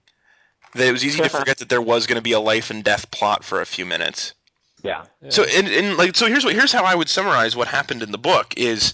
that 0.75 0.89
it 0.89 0.93
was 0.93 1.05
easy 1.05 1.23
to 1.23 1.29
forget 1.29 1.59
that 1.59 1.69
there 1.69 1.83
was 1.83 2.07
going 2.07 2.17
to 2.17 2.23
be 2.23 2.33
a 2.33 2.41
life 2.41 2.71
and 2.71 2.83
death 2.83 3.11
plot 3.13 3.45
for 3.45 3.61
a 3.61 3.67
few 3.67 3.87
minutes. 3.87 4.35
Yeah. 4.83 5.05
So 5.29 5.45
and, 5.45 5.69
and 5.69 5.97
like 5.97 6.17
so 6.17 6.27
here's 6.27 6.45
what 6.45 6.55
here's 6.55 6.73
how 6.73 6.85
I 6.85 6.97
would 6.97 7.09
summarize 7.09 7.55
what 7.55 7.69
happened 7.69 8.03
in 8.03 8.11
the 8.11 8.19
book 8.19 8.55
is 8.57 8.93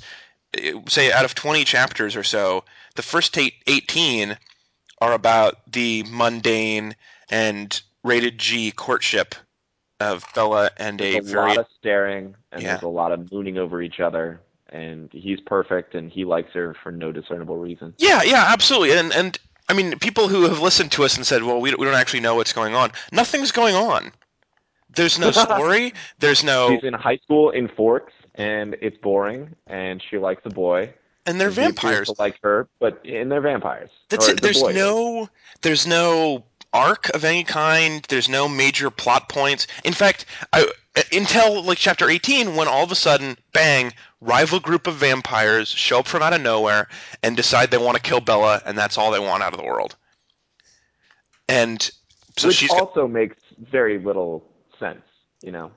eh, 0.55 0.75
say 0.89 1.11
out 1.11 1.25
of 1.25 1.35
20 1.35 1.65
chapters 1.65 2.15
or 2.15 2.23
so, 2.23 2.65
the 2.97 3.03
first 3.03 3.37
eight, 3.39 3.55
18 3.67 4.37
are 5.01 5.13
about 5.15 5.73
the 5.73 6.05
mundane 6.11 6.95
and 7.31 7.81
rated 8.05 8.39
G 8.39 8.71
courtship 8.73 9.35
of 10.01 10.25
Bella 10.35 10.71
and 10.79 11.01
a 11.01 11.19
a 11.19 11.21
very 11.21 11.49
lot 11.51 11.59
of 11.59 11.67
staring, 11.79 12.35
and 12.53 12.63
Yeah. 12.63 12.71
there's 12.73 12.83
a 12.83 12.89
lot 12.89 13.13
of 13.13 13.31
mooning 13.33 13.59
over 13.59 13.81
each 13.83 14.01
other. 14.01 14.41
And 14.73 15.11
he's 15.13 15.41
perfect, 15.41 15.97
and 15.97 16.13
he 16.13 16.25
likes 16.25 16.53
her 16.53 16.75
for 16.81 16.93
no 16.93 17.11
discernible 17.11 17.57
reason. 17.57 17.93
Yeah, 17.99 18.23
yeah, 18.23 18.45
absolutely. 18.53 18.97
And 18.97 19.13
and 19.13 19.37
I 19.69 19.73
mean, 19.73 19.99
people 19.99 20.29
who 20.29 20.43
have 20.45 20.61
listened 20.61 20.93
to 20.93 21.05
us 21.05 21.17
and 21.17 21.27
said, 21.27 21.43
"Well, 21.43 21.61
we 21.61 21.71
don't, 21.71 21.81
we 21.81 21.87
don't 21.87 21.97
actually 21.97 22.21
know 22.21 22.37
what's 22.37 22.53
going 22.53 22.75
on." 22.77 22.93
Nothing's 23.11 23.51
going 23.51 23.75
on. 23.75 24.13
There's 24.95 25.19
no 25.19 25.31
story. 25.33 25.93
There's 26.21 26.45
no, 26.45 26.71
She's 26.71 26.85
in 26.85 26.95
high 26.95 27.17
school 27.19 27.51
in 27.51 27.67
Forks, 27.69 28.13
and 28.37 28.77
it's 28.81 28.97
boring, 28.99 29.57
and 29.67 30.01
she 30.09 30.19
likes 30.19 30.43
a 30.45 30.51
boy. 30.51 30.95
and 31.27 31.41
they're 31.41 31.49
and 31.49 31.57
vampires. 31.57 32.11
Like 32.21 32.39
her, 32.45 32.69
but 32.79 33.05
and 33.05 33.31
they're 33.31 33.41
vampires. 33.41 33.91
That's 34.09 34.29
Or 34.29 34.33
it. 34.33 34.37
the 34.37 34.43
There's 34.43 34.63
no, 34.63 35.29
there's 35.63 35.85
no 35.87 36.45
arc 36.73 37.09
of 37.15 37.25
any 37.25 37.45
kind. 37.45 38.05
There's 38.09 38.29
no 38.29 38.49
major 38.49 38.91
plot 38.91 39.29
points. 39.29 39.67
In 39.85 39.93
fact, 39.93 40.27
I, 40.53 40.67
until 41.13 41.63
like 41.63 41.79
chapter 41.79 42.09
18, 42.09 42.57
when 42.57 42.69
all 42.69 42.85
of 42.85 42.93
a 42.93 42.97
sudden, 42.97 43.37
bang, 43.53 43.93
rival 44.21 44.61
group 44.61 44.87
of 44.87 44.95
vampires 44.97 45.69
show 45.69 46.01
up 46.01 46.07
from 46.07 46.23
out 46.23 46.33
of 46.33 46.41
nowhere 46.41 46.89
and 47.23 47.37
decide 47.37 47.71
they 47.71 47.79
want 47.79 47.97
to 47.97 48.03
kill 48.03 48.21
Bella, 48.21 48.61
and 48.65 48.77
that's 48.77 48.99
all 48.99 49.11
they 49.11 49.21
want 49.21 49.43
out 49.43 49.53
of 49.53 49.59
the 49.59 49.67
world. 49.67 49.97
And 51.49 51.83
so 52.37 52.49
which 52.49 52.57
she's 52.57 52.71
got- 52.71 52.81
also 52.81 53.09
makes 53.09 53.37
very 53.59 53.99
little 53.99 54.45
sense. 54.79 55.03
You 55.43 55.53
know. 55.53 55.71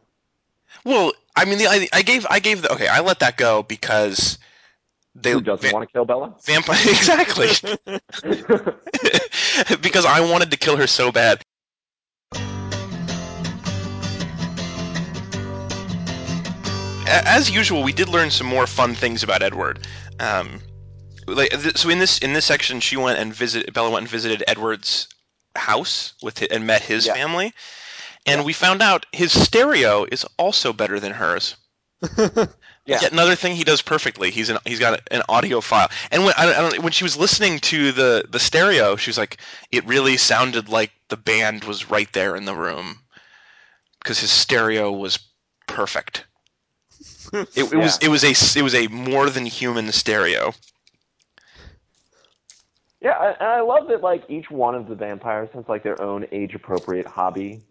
well. 0.84 1.14
I 1.36 1.46
mean, 1.46 1.58
the, 1.58 1.68
I, 1.68 1.88
I 1.92 2.04
gave 2.04 2.28
I 2.30 2.38
gave 2.38 2.62
the 2.62 2.72
okay. 2.74 2.88
I 2.88 3.00
let 3.00 3.20
that 3.22 3.38
go 3.38 3.64
because 3.64 4.38
they 5.16 5.32
Who 5.32 5.42
doesn't 5.42 5.70
va- 5.70 5.74
want 5.74 5.88
to 5.88 5.92
kill 5.94 6.06
Bella? 6.06 6.36
vampire 6.44 6.78
exactly 6.90 7.48
because 9.82 10.06
I 10.06 10.22
wanted 10.22 10.52
to 10.52 10.58
kill 10.58 10.78
her 10.78 10.88
so 10.88 11.12
bad. 11.12 11.42
As 17.06 17.52
usual, 17.52 17.84
we 17.84 17.94
did 17.94 18.10
learn 18.10 18.32
some 18.32 18.48
more 18.48 18.66
fun 18.66 18.96
things 18.96 19.24
about 19.24 19.44
Edward. 19.44 19.86
Um, 20.20 20.60
like, 21.28 21.52
th- 21.52 21.78
so 21.78 21.90
in 21.90 22.00
this 22.00 22.18
in 22.20 22.34
this 22.34 22.46
section, 22.46 22.80
she 22.80 22.98
went 22.98 23.20
and 23.20 23.34
visit 23.34 23.72
Bella 23.74 23.90
went 23.92 24.04
and 24.04 24.10
visited 24.10 24.44
Edward's 24.48 25.08
house 25.56 26.14
with 26.24 26.40
hi- 26.40 26.48
and 26.50 26.66
met 26.66 26.82
his 26.82 27.06
Yeah. 27.06 27.14
family, 27.14 27.54
and 28.26 28.42
Yeah. 28.42 28.46
we 28.46 28.54
found 28.54 28.82
out 28.82 29.06
his 29.12 29.32
stereo 29.32 30.06
is 30.06 30.26
also 30.38 30.74
better 30.74 31.00
than 31.00 31.14
hers. 31.14 31.56
Yeah. 32.86 33.00
Yet 33.02 33.14
another 33.14 33.36
thing 33.36 33.56
he 33.56 33.64
does 33.64 33.82
perfectly. 33.82 34.30
He's 34.30 34.50
an 34.50 34.58
he's 34.66 34.80
got 34.80 35.00
an 35.10 35.22
audiophile. 35.30 35.90
And 36.12 36.26
when 36.26 36.34
I 36.38 36.46
don't, 36.46 36.56
I 36.58 36.70
don't 36.70 36.84
when 36.84 36.92
she 36.92 37.06
was 37.06 37.16
listening 37.16 37.60
to 37.60 37.92
the 37.94 38.26
the 38.30 38.40
stereo, 38.40 38.98
she 38.98 39.10
was 39.10 39.18
like, 39.18 39.38
it 39.72 39.86
really 39.86 40.18
sounded 40.18 40.68
like 40.68 40.92
the 41.08 41.16
band 41.18 41.64
was 41.64 41.90
right 41.90 42.12
there 42.12 42.36
in 42.36 42.44
the 42.46 42.56
room 42.56 43.00
because 44.00 44.20
his 44.20 44.32
stereo 44.32 44.92
was 44.92 45.20
perfect. 45.68 46.26
It, 47.56 47.72
it 47.74 47.78
was 47.78 47.98
it 48.00 48.10
was 48.10 48.24
a 48.24 48.60
it 48.60 48.62
was 48.62 48.76
a 48.76 48.88
more 48.88 49.30
than 49.30 49.46
human 49.46 49.92
stereo. 49.92 50.54
Yeah, 53.02 53.12
I- 53.12 53.32
and 53.32 53.48
I 53.48 53.62
love 53.62 53.88
that 53.88 54.02
like 54.02 54.24
each 54.30 54.52
one 54.52 54.76
of 54.76 54.88
the 54.88 54.96
vampires 54.96 55.50
has 55.54 55.68
like 55.68 55.84
their 55.84 56.00
own 56.02 56.26
age 56.32 56.54
appropriate 56.54 57.08
hobby. 57.08 57.62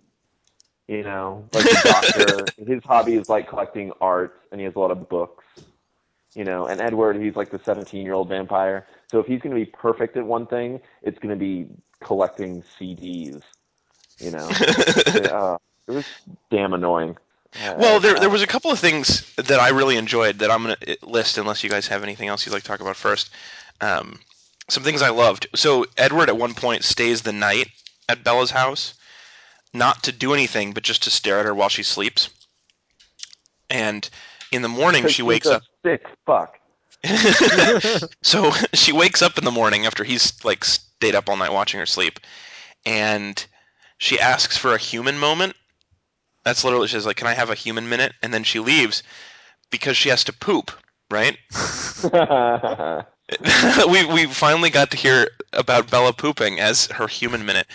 You 0.89 1.03
know, 1.03 1.49
like 1.53 1.65
the 1.65 2.45
doctor, 2.57 2.65
his 2.73 2.83
hobby 2.85 3.15
is 3.15 3.29
like 3.29 3.49
collecting 3.49 3.93
art, 4.01 4.43
and 4.51 4.61
he 4.61 4.65
has 4.65 4.75
a 4.75 4.79
lot 4.79 4.91
of 4.91 5.09
books. 5.09 5.45
You 6.35 6.45
know, 6.45 6.67
and 6.67 6.81
Edward, 6.81 7.17
he's 7.17 7.37
like 7.37 7.51
the 7.51 7.61
17 7.63 8.05
year 8.05 8.15
old 8.15 8.29
vampire. 8.29 8.87
So 9.11 9.19
if 9.21 9.27
he's 9.27 9.41
going 9.41 9.55
to 9.55 9.65
be 9.65 9.71
perfect 9.71 10.17
at 10.17 10.25
one 10.25 10.47
thing, 10.47 10.81
it's 11.03 11.19
going 11.19 11.35
to 11.35 11.39
be 11.39 11.69
collecting 12.01 12.63
CDs. 12.79 13.43
You 14.19 14.31
know, 14.31 14.49
uh, 15.31 15.59
it 15.89 15.93
was 15.93 16.07
damn 16.51 16.73
annoying. 16.73 17.17
Uh, 17.55 17.75
Well, 17.79 18.01
there 18.01 18.17
uh, 18.17 18.21
there 18.21 18.31
was 18.31 18.43
a 18.43 18.47
couple 18.47 18.71
of 18.71 18.79
things 18.79 19.35
that 19.37 19.61
I 19.61 19.71
really 19.71 19.97
enjoyed 19.97 20.39
that 20.39 20.51
I'm 20.51 20.63
gonna 20.63 20.77
list, 21.03 21.39
unless 21.39 21.63
you 21.63 21.71
guys 21.71 21.87
have 21.89 22.03
anything 22.03 22.29
else 22.29 22.47
you'd 22.47 22.53
like 22.53 22.63
to 22.63 22.69
talk 22.69 22.81
about 22.81 22.97
first. 22.97 23.31
Um, 23.81 24.19
some 24.69 24.83
things 24.83 25.03
I 25.03 25.11
loved. 25.11 25.49
So 25.55 25.87
Edward 25.97 26.29
at 26.29 26.37
one 26.37 26.55
point 26.55 26.85
stays 26.85 27.23
the 27.23 27.33
night 27.33 27.69
at 28.09 28.25
Bella's 28.25 28.51
house, 28.51 28.95
not 29.75 30.03
to 30.05 30.13
do 30.13 30.35
anything, 30.35 30.73
but 30.73 30.83
just 30.83 31.05
to 31.05 31.11
stare 31.11 31.41
at 31.41 31.47
her 31.47 31.55
while 31.55 31.69
she 31.69 31.83
sleeps. 31.83 32.29
And 33.71 34.09
in 34.51 34.63
the 34.63 34.69
morning 34.69 35.09
she 35.09 35.23
wakes 35.23 35.47
a 35.47 35.57
up. 35.57 35.63
Sick 35.85 36.07
fuck. 36.27 36.59
so 38.23 38.53
she 38.75 38.93
wakes 38.93 39.23
up 39.23 39.39
in 39.39 39.45
the 39.45 39.51
morning 39.51 39.87
after 39.87 40.05
he's 40.05 40.45
like 40.45 40.65
stayed 40.65 41.15
up 41.15 41.29
all 41.29 41.37
night 41.37 41.53
watching 41.53 41.81
her 41.81 41.87
sleep, 41.87 42.21
and 42.85 43.45
she 43.99 44.21
asks 44.21 44.57
for 44.57 44.75
a 44.75 44.79
human 44.79 45.19
moment. 45.19 45.57
That's 46.45 46.65
literally 46.65 46.89
she's 46.89 47.07
like, 47.07 47.17
"Can 47.17 47.27
I 47.27 47.35
have 47.35 47.51
a 47.51 47.55
human 47.55 47.89
minute?" 47.89 48.13
And 48.23 48.33
then 48.33 48.45
she 48.45 48.61
leaves 48.61 49.03
because 49.71 49.97
she 49.97 50.11
has 50.11 50.25
to 50.25 50.33
poop. 50.33 50.71
Right? 51.11 51.37
we 53.91 54.05
we 54.07 54.27
finally 54.27 54.71
got 54.71 54.91
to 54.91 54.97
hear 54.97 55.29
about 55.53 55.91
Bella 55.91 56.13
pooping 56.13 56.61
as 56.61 56.87
her 56.87 57.07
human 57.07 57.45
minute, 57.47 57.67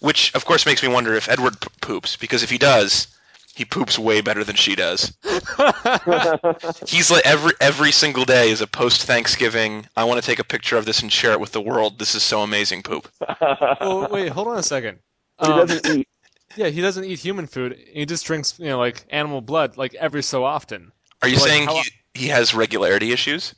which 0.00 0.34
of 0.34 0.44
course 0.44 0.66
makes 0.66 0.82
me 0.82 0.88
wonder 0.88 1.14
if 1.14 1.28
Edward 1.28 1.60
p- 1.60 1.68
poops 1.80 2.16
because 2.16 2.42
if 2.42 2.50
he 2.50 2.58
does, 2.58 3.08
he 3.54 3.64
poops 3.64 3.98
way 3.98 4.20
better 4.20 4.44
than 4.44 4.56
she 4.56 4.74
does. 4.74 5.16
He's 6.86 7.10
like 7.10 7.24
every 7.26 7.52
every 7.60 7.92
single 7.92 8.24
day 8.24 8.50
is 8.50 8.60
a 8.60 8.66
post 8.66 9.04
Thanksgiving. 9.04 9.86
I 9.96 10.04
want 10.04 10.20
to 10.20 10.26
take 10.26 10.38
a 10.38 10.44
picture 10.44 10.76
of 10.76 10.84
this 10.84 11.00
and 11.00 11.12
share 11.12 11.32
it 11.32 11.40
with 11.40 11.52
the 11.52 11.60
world. 11.60 11.98
This 11.98 12.14
is 12.14 12.22
so 12.22 12.42
amazing 12.42 12.82
poop. 12.82 13.08
oh 13.80 14.08
wait, 14.10 14.28
hold 14.30 14.48
on 14.48 14.58
a 14.58 14.62
second. 14.62 14.98
he 15.40 15.46
Um, 15.46 15.66
doesn't 15.66 15.86
eat. 15.98 16.08
yeah, 16.56 16.68
he 16.68 16.80
doesn't 16.80 17.04
eat 17.04 17.18
human 17.18 17.46
food. 17.46 17.78
He 17.92 18.06
just 18.06 18.24
drinks, 18.26 18.58
you 18.58 18.66
know, 18.66 18.78
like 18.78 19.04
animal 19.10 19.40
blood, 19.40 19.76
like 19.76 19.94
every 19.94 20.22
so 20.22 20.44
often. 20.44 20.92
Are 21.22 21.28
you 21.28 21.36
Like, 21.36 21.48
saying 21.48 21.64
how- 21.66 21.74
he, 21.82 21.90
he 22.14 22.28
has 22.28 22.54
regularity 22.54 23.12
issues? 23.12 23.54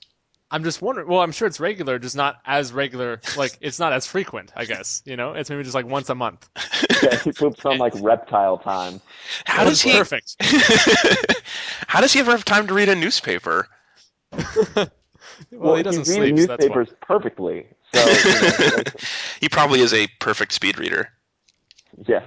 I'm 0.50 0.64
just 0.64 0.81
wondering. 0.81 1.09
Well, 1.09 1.21
I'm 1.21 1.33
sure 1.33 1.47
it's 1.47 1.61
regular, 1.61 1.99
just 1.99 2.17
not 2.17 2.37
as 2.47 2.73
regular. 2.73 3.21
Like 3.37 3.57
it's 3.61 3.78
not 3.78 3.93
as 3.93 4.07
frequent. 4.07 4.52
I 4.57 4.64
guess 4.64 5.02
you 5.05 5.17
know, 5.17 5.33
it's 5.33 5.50
maybe 5.50 5.62
just 5.62 5.75
like 5.75 5.87
once 5.87 6.09
a 6.09 6.14
month. 6.14 6.49
Yeah, 7.02 7.17
he 7.19 7.33
poops 7.33 7.64
on 7.67 7.78
like 7.78 7.93
reptile 7.97 8.59
time. 8.59 9.00
How 9.45 9.64
does 9.64 9.83
he? 9.83 9.93
Perfect. 9.93 10.37
How 11.87 12.00
does 12.00 12.12
he 12.12 12.21
ever 12.21 12.31
have 12.31 12.45
time 12.45 12.67
to 12.69 12.75
read 12.75 12.88
a 12.88 12.95
newspaper? 12.95 13.69
Well, 15.52 15.76
he 15.76 15.83
doesn't 15.83 16.09
reads 16.09 16.14
sleep. 16.14 16.38
so 16.38 16.47
that's 16.47 16.62
newspapers 16.62 16.88
perfectly. 17.00 17.67
So 17.95 18.00
you 18.07 18.76
know, 18.76 18.83
He 19.40 19.49
probably 19.49 19.81
is 19.81 19.93
a 19.95 20.07
perfect 20.19 20.52
speed 20.52 20.78
reader. 20.78 21.09
yes. 22.07 22.25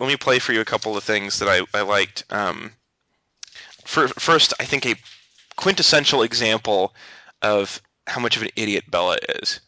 Let 0.00 0.08
me 0.08 0.16
play 0.16 0.38
for 0.38 0.52
you 0.52 0.60
a 0.60 0.64
couple 0.64 0.96
of 0.96 1.04
things 1.04 1.38
that 1.38 1.48
I, 1.48 1.60
I 1.78 1.82
liked. 1.82 2.24
Um, 2.30 2.72
for, 3.84 4.08
first, 4.08 4.54
I 4.58 4.64
think 4.64 4.86
a 4.86 4.96
quintessential 5.56 6.22
example 6.22 6.94
of 7.42 7.80
how 8.06 8.20
much 8.20 8.36
of 8.36 8.42
an 8.42 8.48
idiot 8.56 8.90
Bella 8.90 9.18
is. 9.40 9.60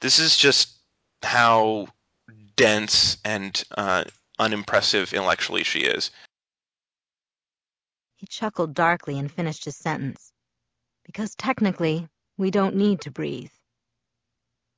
This 0.00 0.20
is 0.20 0.36
just 0.36 0.78
how 1.22 1.88
dense 2.56 3.18
and 3.24 3.62
uh, 3.76 4.04
unimpressive 4.38 5.12
intellectually 5.12 5.64
she 5.64 5.80
is. 5.80 6.12
He 8.16 8.26
chuckled 8.26 8.74
darkly 8.74 9.18
and 9.18 9.30
finished 9.30 9.64
his 9.64 9.76
sentence. 9.76 10.32
Because 11.04 11.34
technically, 11.34 12.08
we 12.36 12.52
don't 12.52 12.76
need 12.76 13.00
to 13.00 13.10
breathe. 13.10 13.50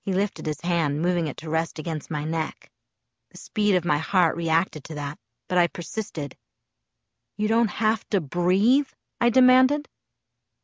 He 0.00 0.14
lifted 0.14 0.46
his 0.46 0.62
hand, 0.62 1.02
moving 1.02 1.26
it 1.26 1.36
to 1.38 1.50
rest 1.50 1.78
against 1.78 2.10
my 2.10 2.24
neck. 2.24 2.71
The 3.32 3.38
speed 3.38 3.76
of 3.76 3.86
my 3.86 3.96
heart 3.96 4.36
reacted 4.36 4.84
to 4.84 4.96
that, 4.96 5.18
but 5.48 5.56
I 5.56 5.66
persisted. 5.66 6.36
You 7.38 7.48
don't 7.48 7.70
have 7.70 8.06
to 8.10 8.20
breathe? 8.20 8.88
I 9.22 9.30
demanded. 9.30 9.88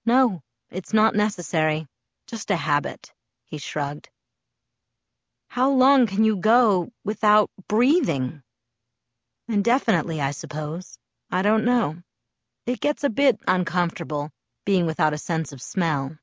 No, 0.05 0.43
it's 0.71 0.93
not 0.93 1.15
necessary. 1.15 1.87
Just 2.27 2.51
a 2.51 2.57
habit, 2.57 3.11
he 3.47 3.57
shrugged. 3.57 4.11
How 5.49 5.71
long 5.71 6.07
can 6.07 6.25
you 6.25 6.37
go 6.37 6.93
without 7.05 7.51
breathing? 7.69 8.43
Indefinitely, 9.49 10.21
I 10.21 10.33
suppose. 10.33 10.99
I 11.31 11.41
don't 11.41 11.65
know. 11.65 11.97
It 12.67 12.81
gets 12.81 13.03
a 13.03 13.09
bit 13.09 13.41
uncomfortable, 13.49 14.31
being 14.67 14.85
without 14.85 15.15
a 15.15 15.19
sense 15.19 15.55
of 15.55 15.63
smell. 15.63 16.19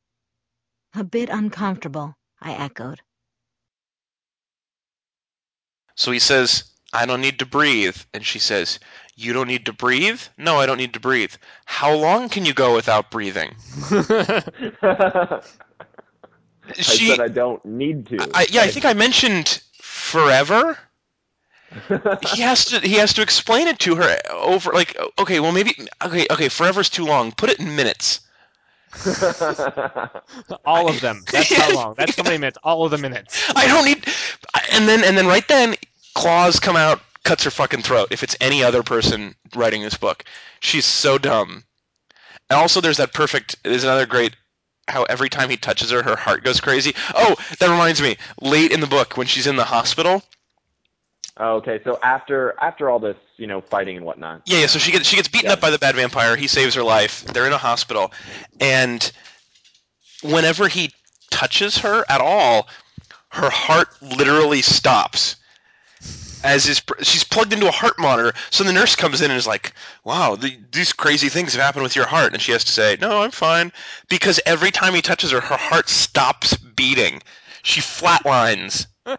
A 0.93 1.03
bit 1.03 1.29
uncomfortable, 1.29 2.13
I 2.39 2.53
echoed. 2.53 3.01
So 5.95 6.11
he 6.11 6.19
says, 6.19 6.65
I 6.93 7.05
don't 7.05 7.21
need 7.21 7.39
to 7.39 7.45
breathe. 7.45 7.97
And 8.13 8.25
she 8.25 8.39
says, 8.39 8.79
You 9.15 9.33
don't 9.33 9.47
need 9.47 9.65
to 9.65 9.73
breathe? 9.73 10.21
No, 10.37 10.59
I 10.59 10.65
don't 10.65 10.77
need 10.77 10.93
to 10.93 10.99
breathe. 10.99 11.33
How 11.65 11.93
long 11.93 12.29
can 12.29 12.45
you 12.45 12.53
go 12.53 12.75
without 12.75 13.11
breathing? 13.11 13.55
I 14.81 15.41
She, 16.73 17.09
said 17.09 17.19
I 17.19 17.27
don't 17.27 17.63
need 17.65 18.07
to. 18.07 18.17
I, 18.33 18.47
yeah, 18.49 18.61
I 18.61 18.67
think 18.67 18.85
I 18.85 18.93
mentioned 18.93 19.61
forever. 19.81 20.77
he 22.33 22.41
has 22.41 22.65
to 22.65 22.79
he 22.79 22.95
has 22.95 23.13
to 23.13 23.21
explain 23.21 23.67
it 23.67 23.79
to 23.79 23.95
her 23.95 24.17
over 24.31 24.71
like 24.71 24.97
okay 25.19 25.41
well 25.41 25.51
maybe 25.51 25.75
okay 26.01 26.25
okay 26.31 26.47
forever's 26.47 26.89
too 26.89 27.05
long 27.05 27.33
put 27.33 27.49
it 27.49 27.59
in 27.59 27.75
minutes 27.75 28.21
All 30.65 30.89
of 30.89 31.01
them. 31.01 31.23
That's 31.31 31.53
how 31.53 31.73
long. 31.73 31.95
That's 31.97 32.15
how 32.15 32.23
many 32.23 32.37
minutes. 32.37 32.57
All 32.63 32.85
of 32.85 32.91
the 32.91 32.97
minutes. 32.97 33.43
I 33.55 33.67
don't 33.67 33.85
need. 33.85 34.05
And 34.71 34.87
then 34.87 35.03
and 35.03 35.17
then 35.17 35.27
right 35.27 35.47
then, 35.47 35.75
claws 36.15 36.59
come 36.59 36.75
out, 36.75 37.01
cuts 37.23 37.43
her 37.43 37.51
fucking 37.51 37.81
throat. 37.81 38.07
If 38.11 38.23
it's 38.23 38.35
any 38.41 38.63
other 38.63 38.83
person 38.83 39.35
writing 39.55 39.81
this 39.81 39.97
book, 39.97 40.23
she's 40.59 40.85
so 40.85 41.17
dumb. 41.17 41.63
And 42.49 42.59
also, 42.59 42.81
there's 42.81 42.97
that 42.97 43.13
perfect. 43.13 43.55
There's 43.63 43.83
another 43.83 44.05
great. 44.05 44.35
How 44.87 45.03
every 45.03 45.29
time 45.29 45.49
he 45.49 45.57
touches 45.57 45.89
her, 45.89 46.03
her 46.03 46.15
heart 46.15 46.43
goes 46.43 46.61
crazy. 46.61 46.93
Oh, 47.15 47.35
that 47.59 47.69
reminds 47.69 48.01
me. 48.01 48.17
Late 48.41 48.71
in 48.71 48.81
the 48.81 48.87
book, 48.87 49.17
when 49.17 49.25
she's 49.25 49.47
in 49.47 49.55
the 49.55 49.63
hospital. 49.63 50.21
Oh, 51.37 51.55
okay, 51.55 51.81
so 51.83 51.99
after 52.01 52.55
after 52.61 52.89
all 52.89 52.99
this, 52.99 53.17
you 53.35 53.47
know, 53.47 53.59
fighting 53.59 53.97
and 53.97 54.05
whatnot. 54.05 54.43
Yeah, 54.45 54.59
yeah. 54.59 54.67
So 54.67 54.79
she 54.79 54.91
gets 54.91 55.05
she 55.07 55.17
gets 55.17 55.27
beaten 55.27 55.49
Yeah. 55.49 55.53
up 55.53 55.61
by 55.61 55.69
the 55.69 55.79
bad 55.79 55.95
vampire. 55.95 56.35
He 56.37 56.47
saves 56.47 56.75
her 56.75 56.83
life. 56.83 57.25
They're 57.25 57.45
in 57.45 57.51
a 57.51 57.57
hospital, 57.57 58.13
and 58.61 59.11
whenever 60.23 60.67
he 60.69 60.91
touches 61.31 61.79
her 61.79 62.05
at 62.07 62.21
all, 62.21 62.67
her 63.29 63.49
heart 63.49 63.89
literally 64.01 64.61
stops. 64.61 65.35
As 66.43 66.67
is, 66.67 66.81
she's 67.01 67.23
plugged 67.23 67.51
into 67.53 67.67
a 67.67 67.71
heart 67.71 67.97
monitor, 67.97 68.33
so 68.51 68.63
the 68.63 68.71
nurse 68.71 68.95
comes 68.95 69.21
in 69.21 69.31
and 69.31 69.37
is 69.37 69.47
like, 69.47 69.73
"Wow, 70.05 70.35
the, 70.35 70.57
these 70.71 70.93
crazy 70.93 71.27
things 71.27 71.53
have 71.53 71.61
happened 71.61 71.83
with 71.83 71.95
your 71.97 72.05
heart," 72.05 72.31
and 72.33 72.41
she 72.41 72.53
has 72.53 72.63
to 72.65 72.71
say, 72.71 72.97
"No, 73.01 73.23
I'm 73.23 73.31
fine," 73.31 73.73
because 74.07 74.39
every 74.45 74.71
time 74.71 74.93
he 74.93 75.01
touches 75.01 75.31
her, 75.31 75.41
her 75.41 75.57
heart 75.57 75.89
stops 75.89 76.55
beating. 76.55 77.23
She 77.63 77.81
flatlines. 77.81 78.85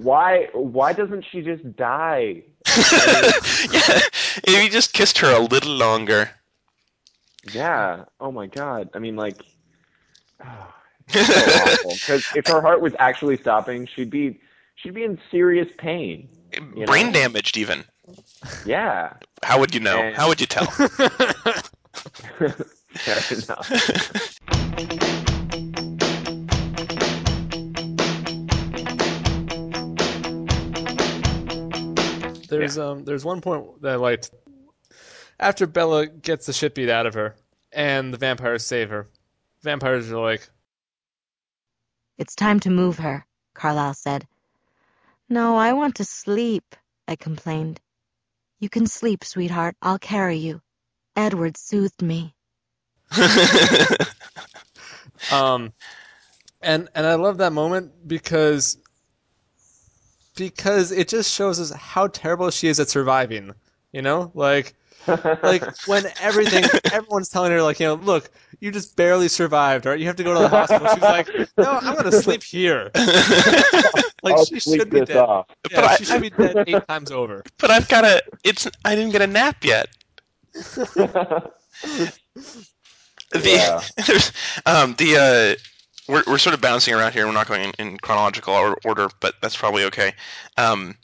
Why 0.00 0.48
why 0.52 0.92
doesn't 0.92 1.24
she 1.30 1.42
just 1.42 1.76
die? 1.76 2.42
yeah, 2.66 4.00
if 4.44 4.62
he 4.62 4.68
just 4.68 4.92
kissed 4.92 5.18
her 5.18 5.32
a 5.34 5.40
little 5.40 5.74
longer. 5.74 6.30
Yeah. 7.52 8.04
Oh 8.20 8.30
my 8.30 8.46
god. 8.46 8.90
I 8.94 8.98
mean, 8.98 9.16
like, 9.16 9.42
so. 10.42 10.46
Because 11.82 12.24
if 12.36 12.46
her 12.46 12.60
heart 12.60 12.80
was 12.80 12.94
actually 12.98 13.36
stopping, 13.36 13.86
she'd 13.86 14.10
be 14.10 14.40
she'd 14.76 14.94
be 14.94 15.04
in 15.04 15.18
serious 15.30 15.68
pain. 15.78 16.28
Brain 16.86 17.06
know? 17.06 17.12
damaged, 17.12 17.56
even. 17.56 17.84
Yeah. 18.64 19.14
How 19.42 19.58
would 19.58 19.74
you 19.74 19.80
know? 19.80 19.98
And- 19.98 20.14
How 20.16 20.28
would 20.28 20.40
you 20.40 20.46
tell? 20.46 20.66
Fair 22.94 23.18
enough. 23.30 23.68
There's 32.52 32.76
um 32.78 33.04
there's 33.04 33.24
one 33.24 33.40
point 33.40 33.80
that 33.82 33.92
I 33.92 33.96
liked. 33.96 34.30
After 35.40 35.66
Bella 35.66 36.06
gets 36.06 36.46
the 36.46 36.52
shit 36.52 36.74
beat 36.74 36.90
out 36.90 37.06
of 37.06 37.14
her, 37.14 37.34
and 37.72 38.12
the 38.12 38.18
vampires 38.18 38.64
save 38.64 38.90
her, 38.90 39.08
vampires 39.62 40.12
are 40.12 40.20
like, 40.20 40.48
It's 42.18 42.34
time 42.34 42.60
to 42.60 42.70
move 42.70 42.98
her, 42.98 43.26
Carlisle 43.54 43.94
said. 43.94 44.28
No, 45.28 45.56
I 45.56 45.72
want 45.72 45.94
to 45.96 46.04
sleep, 46.04 46.76
I 47.08 47.16
complained. 47.16 47.80
You 48.60 48.68
can 48.68 48.86
sleep, 48.86 49.24
sweetheart. 49.24 49.74
I'll 49.80 49.98
carry 49.98 50.36
you. 50.36 50.60
Edward 51.16 51.56
soothed 51.56 52.02
me. 52.02 52.34
um, 55.32 55.72
and 56.60 56.88
and 56.94 57.06
I 57.06 57.14
love 57.14 57.38
that 57.38 57.52
moment 57.52 58.06
because 58.06 58.76
because 60.36 60.92
it 60.92 61.08
just 61.08 61.32
shows 61.34 61.60
us 61.60 61.70
how 61.72 62.06
terrible 62.08 62.50
she 62.50 62.68
is 62.68 62.80
at 62.80 62.88
surviving. 62.88 63.52
You 63.92 64.02
know, 64.02 64.30
like 64.34 64.74
like 65.06 65.62
when 65.86 66.04
everything 66.20 66.64
everyone's 66.92 67.28
telling 67.28 67.50
her 67.52 67.62
like 67.62 67.80
you 67.80 67.86
know 67.86 67.94
look 67.94 68.30
you 68.60 68.70
just 68.70 68.94
barely 68.94 69.26
survived 69.28 69.84
right 69.84 69.98
you 69.98 70.06
have 70.06 70.14
to 70.14 70.22
go 70.22 70.32
to 70.32 70.38
the 70.40 70.48
hospital 70.48 70.86
she's 70.94 71.02
like 71.02 71.28
no 71.58 71.78
i'm 71.82 71.96
gonna 71.96 72.12
sleep 72.12 72.40
here 72.44 72.88
like 74.22 74.36
I'll 74.36 74.44
she 74.44 74.60
sleep 74.60 74.82
should 74.82 74.90
be 74.90 75.00
dead 75.00 75.16
off. 75.16 75.48
yeah, 75.70 75.80
But 75.80 75.84
I- 75.90 75.96
she 75.96 76.04
should 76.04 76.22
be 76.22 76.30
dead 76.30 76.64
eight 76.68 76.86
times 76.86 77.10
over 77.10 77.42
but 77.58 77.70
I've 77.72 77.88
got 77.88 78.04
a. 78.04 78.22
It's. 78.44 78.68
I 78.84 78.94
didn't 78.94 79.10
get 79.10 79.22
a 79.22 79.26
nap 79.26 79.64
yet. 79.64 79.88
The, 80.54 81.42
Yeah. 83.42 83.80
there's 84.06 84.32
um 84.66 84.94
the 84.98 85.56
uh 85.58 85.71
we're 86.12 86.22
we're 86.26 86.38
sort 86.38 86.54
of 86.54 86.60
bouncing 86.60 86.94
around 86.94 87.12
here. 87.12 87.26
We're 87.26 87.32
not 87.32 87.48
going 87.48 87.62
in, 87.62 87.72
in 87.78 87.98
chronological 87.98 88.54
or, 88.54 88.76
order, 88.84 89.08
but 89.20 89.34
that's 89.40 89.56
probably 89.56 89.84
okay. 89.84 90.12
Um, 90.58 90.96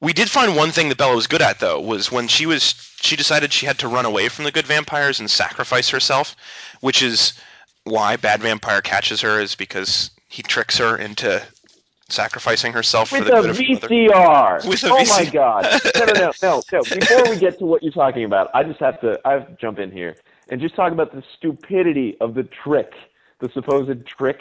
we 0.00 0.12
did 0.12 0.28
find 0.28 0.56
one 0.56 0.70
thing 0.72 0.88
that 0.88 0.98
Bella 0.98 1.14
was 1.14 1.28
good 1.28 1.40
at 1.40 1.60
though 1.60 1.80
was 1.80 2.10
when 2.10 2.28
she 2.28 2.44
was 2.44 2.74
she 3.00 3.16
decided 3.16 3.52
she 3.52 3.66
had 3.66 3.78
to 3.78 3.88
run 3.88 4.04
away 4.04 4.28
from 4.28 4.44
the 4.44 4.50
good 4.50 4.66
vampires 4.66 5.20
and 5.20 5.30
sacrifice 5.30 5.88
herself, 5.88 6.34
which 6.80 7.02
is 7.02 7.32
why 7.84 8.16
bad 8.16 8.42
vampire 8.42 8.80
catches 8.80 9.20
her 9.20 9.40
is 9.40 9.54
because 9.54 10.10
he 10.28 10.42
tricks 10.42 10.78
her 10.78 10.96
into 10.96 11.42
sacrificing 12.08 12.72
herself 12.72 13.08
for 13.08 13.20
the 13.20 13.36
a 13.36 13.42
good 13.42 13.50
of. 13.50 13.56
VCR. 13.56 14.68
With 14.68 14.84
a 14.84 14.90
oh 14.90 15.04
my 15.04 15.24
god. 15.30 15.66
No, 15.94 16.04
no, 16.04 16.12
no, 16.12 16.32
no, 16.42 16.62
no. 16.72 16.82
Before 16.82 17.30
we 17.30 17.38
get 17.38 17.58
to 17.60 17.66
what 17.66 17.82
you're 17.82 17.92
talking 17.92 18.24
about, 18.24 18.50
I 18.54 18.64
just 18.64 18.80
have 18.80 19.00
to 19.00 19.20
I 19.24 19.32
have 19.32 19.48
to 19.48 19.56
jump 19.60 19.78
in 19.78 19.90
here 19.90 20.16
and 20.48 20.60
just 20.60 20.74
talk 20.74 20.92
about 20.92 21.12
the 21.12 21.22
stupidity 21.36 22.16
of 22.20 22.34
the 22.34 22.42
trick, 22.42 22.92
the 23.42 23.50
supposed 23.50 24.06
trick 24.06 24.40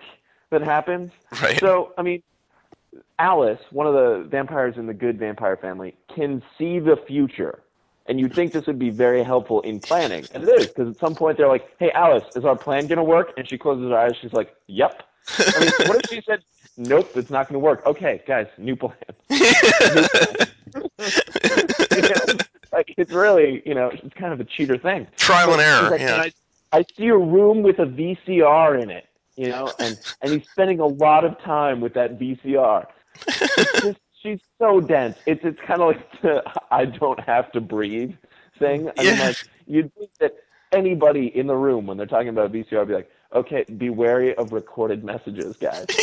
that 0.51 0.61
happens. 0.61 1.11
Right. 1.41 1.59
So, 1.59 1.91
I 1.97 2.03
mean, 2.03 2.21
Alice, 3.19 3.59
one 3.71 3.87
of 3.87 3.93
the 3.93 4.27
vampires 4.29 4.77
in 4.77 4.85
the 4.85 4.93
good 4.93 5.17
vampire 5.17 5.57
family, 5.57 5.95
can 6.13 6.41
see 6.57 6.79
the 6.79 6.95
future. 6.95 7.63
And 8.05 8.19
you'd 8.19 8.33
think 8.33 8.53
this 8.53 8.67
would 8.67 8.79
be 8.79 8.89
very 8.89 9.23
helpful 9.23 9.61
in 9.61 9.79
planning. 9.79 10.25
And 10.33 10.43
it 10.43 10.49
is, 10.49 10.67
because 10.67 10.89
at 10.95 10.99
some 10.99 11.15
point 11.15 11.37
they're 11.37 11.47
like, 11.47 11.67
hey, 11.79 11.91
Alice, 11.91 12.25
is 12.35 12.45
our 12.45 12.55
plan 12.55 12.87
going 12.87 12.97
to 12.97 13.03
work? 13.03 13.33
And 13.37 13.47
she 13.49 13.57
closes 13.57 13.89
her 13.89 13.97
eyes. 13.97 14.13
She's 14.21 14.33
like, 14.33 14.55
yep. 14.67 15.03
I 15.37 15.59
mean, 15.59 15.87
what 15.87 16.03
if 16.03 16.09
she 16.09 16.21
said, 16.21 16.43
nope, 16.77 17.09
it's 17.15 17.29
not 17.29 17.47
going 17.47 17.53
to 17.53 17.59
work? 17.59 17.85
Okay, 17.85 18.21
guys, 18.27 18.47
new 18.57 18.75
plan. 18.75 18.95
New 19.29 19.39
plan. 19.39 20.47
You 21.91 22.01
know, 22.03 22.37
like, 22.71 22.93
it's 22.97 23.11
really, 23.11 23.61
you 23.65 23.75
know, 23.75 23.89
it's 23.89 24.13
kind 24.13 24.31
of 24.31 24.39
a 24.39 24.45
cheater 24.45 24.77
thing. 24.77 25.05
Trial 25.17 25.51
and 25.51 25.61
error. 25.61 25.89
like, 25.91 25.99
yeah. 25.99 26.29
"And 26.71 26.85
I, 26.85 26.85
see 26.97 27.07
a 27.07 27.17
room 27.17 27.63
with 27.63 27.79
a 27.79 27.85
VCR 27.85 28.81
in 28.81 28.89
it, 28.89 29.07
you 29.35 29.49
know, 29.49 29.73
and 29.79 29.97
and 30.21 30.33
he's 30.33 30.45
spending 30.51 30.79
a 30.79 30.87
lot 30.87 31.23
of 31.25 31.39
time 31.41 31.81
with 31.81 31.93
that 31.93 32.19
VCR. 32.19 32.85
It's 33.57 33.71
just 33.81 33.99
she's 34.21 34.39
so 34.59 34.79
dense. 34.81 35.17
It's 35.25 35.41
it's 35.43 35.59
kind 35.65 35.81
of 35.81 35.87
like 35.89 36.21
the 36.21 36.43
I 36.71 36.85
don't 36.85 37.19
have 37.21 37.51
to 37.53 37.61
breathe 37.61 38.13
thing. 38.59 38.89
I 38.97 39.03
mean, 39.03 39.17
Yeah. 39.17 39.19
like 39.19 39.37
you'd 39.67 39.93
think 39.95 40.11
that 40.19 40.33
anybody 40.71 41.27
in 41.35 41.47
the 41.47 41.55
room 41.55 41.87
when 41.87 41.97
they're 41.97 42.05
talking 42.05 42.29
about 42.29 42.51
VCR 42.51 42.79
would 42.79 42.87
be 42.87 42.93
like, 42.93 43.09
okay, 43.33 43.63
be 43.77 43.89
wary 43.89 44.35
of 44.35 44.51
recorded 44.51 45.03
messages, 45.03 45.57
guys. 45.57 45.87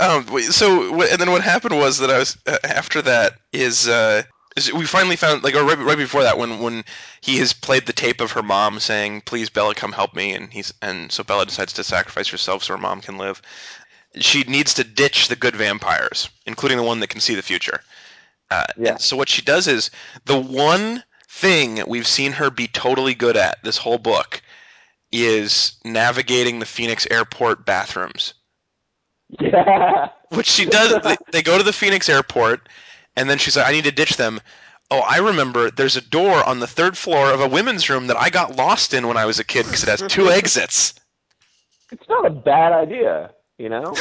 um, 0.00 0.24
so 0.42 1.02
and 1.02 1.20
then 1.20 1.30
what 1.30 1.42
happened 1.42 1.76
was 1.76 1.98
that 1.98 2.10
I 2.10 2.18
was 2.18 2.36
uh, 2.46 2.58
after 2.64 3.02
that 3.02 3.34
is 3.52 3.88
uh, 3.88 4.22
is 4.22 4.35
we 4.74 4.86
finally 4.86 5.16
found 5.16 5.44
like 5.44 5.54
or 5.54 5.64
right, 5.64 5.78
right 5.78 5.98
before 5.98 6.22
that 6.22 6.38
when 6.38 6.60
when 6.60 6.84
he 7.20 7.36
has 7.38 7.52
played 7.52 7.86
the 7.86 7.92
tape 7.92 8.20
of 8.20 8.32
her 8.32 8.42
mom 8.42 8.80
saying 8.80 9.20
please 9.22 9.50
Bella 9.50 9.74
come 9.74 9.92
help 9.92 10.14
me 10.14 10.32
and 10.32 10.52
he's 10.52 10.72
and 10.80 11.12
so 11.12 11.22
Bella 11.22 11.44
decides 11.44 11.72
to 11.74 11.84
sacrifice 11.84 12.28
herself 12.28 12.64
so 12.64 12.74
her 12.74 12.80
mom 12.80 13.00
can 13.00 13.18
live. 13.18 13.42
She 14.18 14.44
needs 14.44 14.72
to 14.74 14.84
ditch 14.84 15.28
the 15.28 15.36
good 15.36 15.54
vampires, 15.54 16.30
including 16.46 16.78
the 16.78 16.84
one 16.84 17.00
that 17.00 17.08
can 17.08 17.20
see 17.20 17.34
the 17.34 17.42
future. 17.42 17.80
Uh, 18.50 18.64
Yeah. 18.78 18.96
so 18.96 19.16
what 19.16 19.28
she 19.28 19.42
does 19.42 19.66
is 19.66 19.90
the 20.24 20.38
one 20.40 21.02
thing 21.28 21.82
we've 21.86 22.06
seen 22.06 22.32
her 22.32 22.48
be 22.50 22.66
totally 22.68 23.12
good 23.14 23.36
at 23.36 23.62
this 23.62 23.76
whole 23.76 23.98
book 23.98 24.40
is 25.12 25.76
navigating 25.84 26.58
the 26.60 26.66
Phoenix 26.66 27.06
airport 27.10 27.66
bathrooms 27.66 28.32
Yeah. 29.40 30.08
which 30.30 30.46
she 30.46 30.64
does. 30.64 31.02
they, 31.02 31.16
they 31.32 31.42
go 31.42 31.58
to 31.58 31.64
the 31.64 31.72
Phoenix 31.72 32.08
airport, 32.08 32.68
and 33.16 33.28
then 33.28 33.38
she's 33.38 33.56
like, 33.56 33.66
"I 33.66 33.72
need 33.72 33.84
to 33.84 33.92
ditch 33.92 34.16
them." 34.16 34.40
Oh, 34.90 35.00
I 35.00 35.18
remember. 35.18 35.70
There's 35.70 35.96
a 35.96 36.00
door 36.00 36.44
on 36.44 36.60
the 36.60 36.66
third 36.66 36.96
floor 36.96 37.30
of 37.32 37.40
a 37.40 37.48
women's 37.48 37.90
room 37.90 38.06
that 38.06 38.16
I 38.16 38.30
got 38.30 38.56
lost 38.56 38.94
in 38.94 39.08
when 39.08 39.16
I 39.16 39.24
was 39.24 39.38
a 39.38 39.44
kid 39.44 39.64
because 39.66 39.82
it 39.82 39.88
has 39.88 40.02
two 40.02 40.28
exits. 40.28 40.94
It's 41.90 42.08
not 42.08 42.26
a 42.26 42.30
bad 42.30 42.72
idea, 42.72 43.30
you 43.58 43.68
know. 43.68 43.86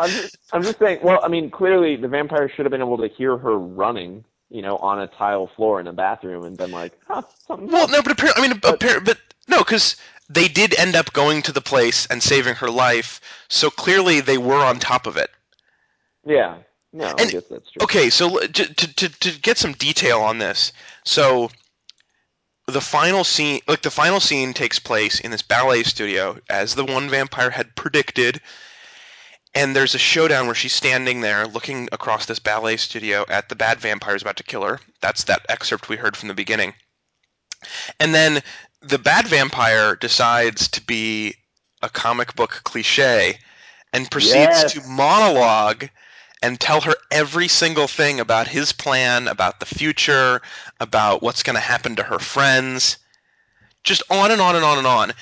I'm 0.00 0.10
just, 0.10 0.36
I'm 0.52 0.62
just 0.62 0.78
saying. 0.78 1.00
Well, 1.02 1.20
I 1.22 1.28
mean, 1.28 1.50
clearly 1.50 1.96
the 1.96 2.08
vampire 2.08 2.48
should 2.48 2.64
have 2.64 2.70
been 2.70 2.80
able 2.80 2.98
to 2.98 3.08
hear 3.08 3.36
her 3.36 3.58
running, 3.58 4.24
you 4.50 4.62
know, 4.62 4.76
on 4.78 5.00
a 5.00 5.06
tile 5.06 5.46
floor 5.56 5.80
in 5.80 5.86
a 5.86 5.92
bathroom, 5.92 6.44
and 6.44 6.56
been 6.56 6.70
like, 6.70 6.92
"Huh, 7.06 7.22
something." 7.46 7.68
well, 7.68 7.88
no, 7.88 8.02
but 8.02 8.12
apparently, 8.12 8.44
I 8.44 8.48
mean, 8.48 8.58
appar- 8.60 9.04
but 9.04 9.18
no, 9.48 9.58
because 9.58 9.96
they 10.30 10.48
did 10.48 10.78
end 10.78 10.94
up 10.94 11.12
going 11.12 11.42
to 11.42 11.52
the 11.52 11.60
place 11.60 12.06
and 12.06 12.22
saving 12.22 12.54
her 12.56 12.70
life. 12.70 13.20
So 13.48 13.70
clearly, 13.70 14.20
they 14.20 14.38
were 14.38 14.64
on 14.64 14.78
top 14.78 15.06
of 15.06 15.16
it. 15.16 15.30
Yeah. 16.24 16.58
No, 16.92 17.14
I 17.18 17.26
guess 17.26 17.44
that's 17.50 17.70
true. 17.70 17.82
Okay, 17.82 18.10
so 18.10 18.38
to, 18.38 18.74
to 18.74 19.08
to 19.08 19.40
get 19.40 19.58
some 19.58 19.72
detail 19.72 20.20
on 20.20 20.38
this, 20.38 20.72
so 21.04 21.50
the 22.66 22.80
final 22.80 23.24
scene, 23.24 23.60
like 23.66 23.82
the 23.82 23.90
final 23.90 24.20
scene, 24.20 24.52
takes 24.52 24.78
place 24.78 25.20
in 25.20 25.30
this 25.30 25.42
ballet 25.42 25.82
studio, 25.82 26.38
as 26.48 26.74
the 26.74 26.84
one 26.84 27.08
vampire 27.08 27.50
had 27.50 27.74
predicted. 27.76 28.40
And 29.54 29.74
there's 29.74 29.94
a 29.94 29.98
showdown 29.98 30.46
where 30.46 30.54
she's 30.54 30.74
standing 30.74 31.22
there, 31.22 31.46
looking 31.46 31.88
across 31.90 32.26
this 32.26 32.38
ballet 32.38 32.76
studio 32.76 33.24
at 33.28 33.48
the 33.48 33.56
bad 33.56 33.80
vampires 33.80 34.20
about 34.20 34.36
to 34.36 34.42
kill 34.42 34.62
her. 34.62 34.78
That's 35.00 35.24
that 35.24 35.46
excerpt 35.48 35.88
we 35.88 35.96
heard 35.96 36.16
from 36.16 36.28
the 36.28 36.34
beginning. 36.34 36.74
And 37.98 38.14
then 38.14 38.42
the 38.82 38.98
bad 38.98 39.26
vampire 39.26 39.96
decides 39.96 40.68
to 40.68 40.82
be 40.82 41.34
a 41.82 41.88
comic 41.88 42.36
book 42.36 42.60
cliche 42.64 43.38
and 43.92 44.10
proceeds 44.10 44.34
Yes. 44.34 44.72
to 44.74 44.82
monologue 44.86 45.88
and 46.42 46.58
tell 46.60 46.80
her 46.82 46.94
every 47.10 47.48
single 47.48 47.86
thing 47.88 48.20
about 48.20 48.46
his 48.48 48.72
plan, 48.72 49.28
about 49.28 49.60
the 49.60 49.66
future, 49.66 50.40
about 50.80 51.22
what's 51.22 51.42
going 51.42 51.54
to 51.54 51.60
happen 51.60 51.96
to 51.96 52.02
her 52.02 52.18
friends. 52.18 52.98
Just 53.84 54.02
on 54.10 54.30
and 54.30 54.40
on 54.40 54.54
and 54.56 54.64
on 54.64 54.78
and 54.78 54.86
on. 54.86 55.12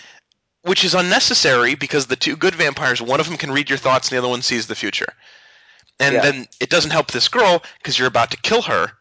Which 0.63 0.85
is 0.85 0.95
unnecessary 0.95 1.75
because 1.75 2.07
the 2.07 2.17
two 2.17 2.37
good 2.37 2.55
vampires, 2.55 3.01
one 3.01 3.21
of 3.21 3.29
them 3.29 3.37
can 3.39 3.53
read 3.53 3.69
your 3.71 3.79
thoughts 3.79 4.09
and 4.09 4.17
the 4.17 4.19
other 4.19 4.29
one 4.29 4.43
sees 4.43 4.67
the 4.67 4.75
future. 4.75 5.13
And 6.01 6.17
Yeah. 6.17 6.23
then 6.23 6.49
it 6.61 6.69
doesn't 6.71 6.91
help 6.91 7.13
this 7.13 7.29
girl 7.29 7.63
because 7.79 7.99
you're 7.99 8.09
about 8.09 8.31
to 8.33 8.37
kill 8.39 8.63
her. 8.63 8.93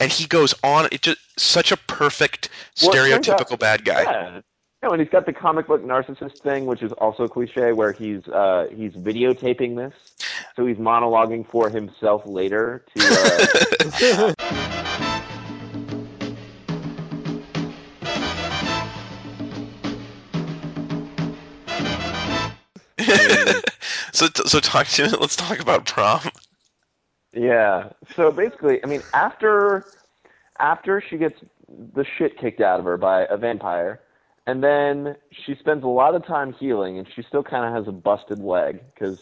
And 0.00 0.10
he 0.12 0.26
goes 0.26 0.54
on. 0.64 0.88
It 0.90 1.02
just 1.02 1.18
such 1.38 1.72
a 1.72 1.76
perfect 1.76 2.48
Well, 2.82 2.90
it 2.92 3.12
out- 3.12 3.22
stereotypical 3.22 3.58
bad 3.58 3.84
guy. 3.84 4.02
Yeah. 4.02 4.40
No, 4.82 4.92
and 4.92 5.00
he's 5.00 5.10
got 5.10 5.26
the 5.26 5.32
comic 5.34 5.66
book 5.66 5.84
narcissist 5.84 6.38
thing, 6.38 6.64
which 6.64 6.82
is 6.82 6.90
also 6.92 7.28
cliche, 7.28 7.74
where 7.74 7.92
he's 7.92 8.26
uh, 8.28 8.66
he's 8.74 8.92
videotaping 8.92 9.76
this, 9.76 9.92
so 10.56 10.64
he's 10.64 10.78
monologuing 10.78 11.46
for 11.46 11.68
himself 11.68 12.22
later 12.24 12.82
to. 12.96 13.94
Uh, 14.00 14.32
so 24.12 24.28
so 24.46 24.60
talk 24.60 24.86
to 24.86 25.14
let's 25.18 25.36
talk 25.36 25.60
about 25.60 25.84
prom. 25.84 26.22
Yeah. 27.34 27.90
So 28.16 28.30
basically, 28.30 28.82
I 28.82 28.86
mean, 28.86 29.02
after 29.12 29.84
after 30.58 31.02
she 31.06 31.18
gets 31.18 31.38
the 31.68 32.06
shit 32.16 32.38
kicked 32.38 32.62
out 32.62 32.80
of 32.80 32.86
her 32.86 32.96
by 32.96 33.26
a 33.26 33.36
vampire, 33.36 34.00
and 34.46 34.62
then 34.62 35.16
she 35.44 35.54
spends 35.60 35.84
a 35.84 35.88
lot 35.88 36.14
of 36.14 36.26
time 36.26 36.52
healing, 36.58 36.98
and 36.98 37.06
she 37.14 37.22
still 37.28 37.42
kind 37.42 37.64
of 37.64 37.74
has 37.74 37.88
a 37.88 37.92
busted 37.92 38.40
leg 38.40 38.80
because 38.94 39.18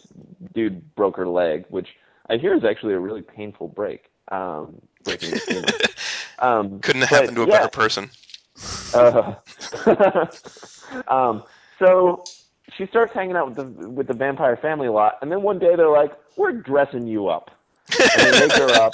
dude 0.54 0.94
broke 0.94 1.16
her 1.16 1.28
leg, 1.28 1.64
which 1.68 1.88
I 2.28 2.36
hear 2.36 2.54
is 2.54 2.64
actually 2.64 2.94
a 2.94 3.00
really 3.00 3.22
painful 3.22 3.68
break. 3.68 4.04
Um, 4.30 4.80
breaking. 5.04 5.40
Um, 6.40 6.78
Couldn't 6.82 7.02
have 7.02 7.10
but, 7.10 7.20
happened 7.20 7.36
to 7.36 7.42
a 7.42 7.46
yeah, 7.48 7.66
better 7.66 7.68
person. 7.68 8.10
uh, 8.94 9.34
um, 11.12 11.42
so 11.80 12.28
she 12.76 12.86
starts 12.86 13.12
hanging 13.12 13.36
out 13.36 13.48
with 13.48 13.56
the 13.56 13.88
with 13.88 14.06
the 14.06 14.14
vampire 14.14 14.56
family 14.56 14.86
a 14.86 14.92
lot, 14.92 15.14
and 15.20 15.32
then 15.32 15.42
one 15.42 15.58
day 15.58 15.74
they're 15.76 15.90
like, 15.90 16.12
"We're 16.36 16.52
dressing 16.52 17.08
you 17.08 17.28
up," 17.28 17.50
and 18.14 18.24
they 18.24 18.38
make 18.38 18.52
her 18.52 18.72
up, 18.72 18.92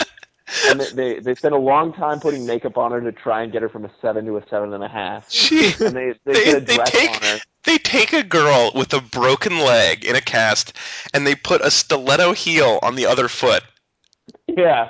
and 0.66 0.80
they, 0.80 0.90
they 0.92 1.20
they 1.20 1.34
spend 1.34 1.54
a 1.54 1.58
long 1.58 1.92
time 1.92 2.20
putting 2.20 2.46
makeup 2.46 2.76
on 2.78 2.92
her 2.92 3.00
to 3.00 3.12
try 3.12 3.42
and 3.42 3.52
get 3.52 3.62
her 3.62 3.68
from 3.68 3.84
a 3.84 3.90
seven 4.00 4.24
to 4.26 4.36
a 4.36 4.46
seven 4.48 4.72
and 4.72 4.82
a 4.84 4.88
half, 4.88 5.30
She, 5.30 5.72
and 5.80 5.94
they 5.94 6.14
they, 6.24 6.32
They- 6.32 6.58
they 6.60 6.76
dress 6.76 6.90
take- 6.90 7.10
on 7.10 7.22
her. 7.22 7.38
they 7.64 7.78
take 7.78 8.12
a 8.12 8.22
girl 8.22 8.70
with 8.74 8.92
a 8.94 9.00
broken 9.00 9.58
leg 9.58 10.04
in 10.04 10.16
a 10.16 10.20
cast, 10.20 10.72
and 11.12 11.26
they 11.26 11.34
put 11.34 11.60
a 11.60 11.70
stiletto 11.70 12.32
heel 12.32 12.78
on 12.82 12.94
the 12.94 13.06
other 13.06 13.28
foot. 13.28 13.62
Yeah, 14.46 14.88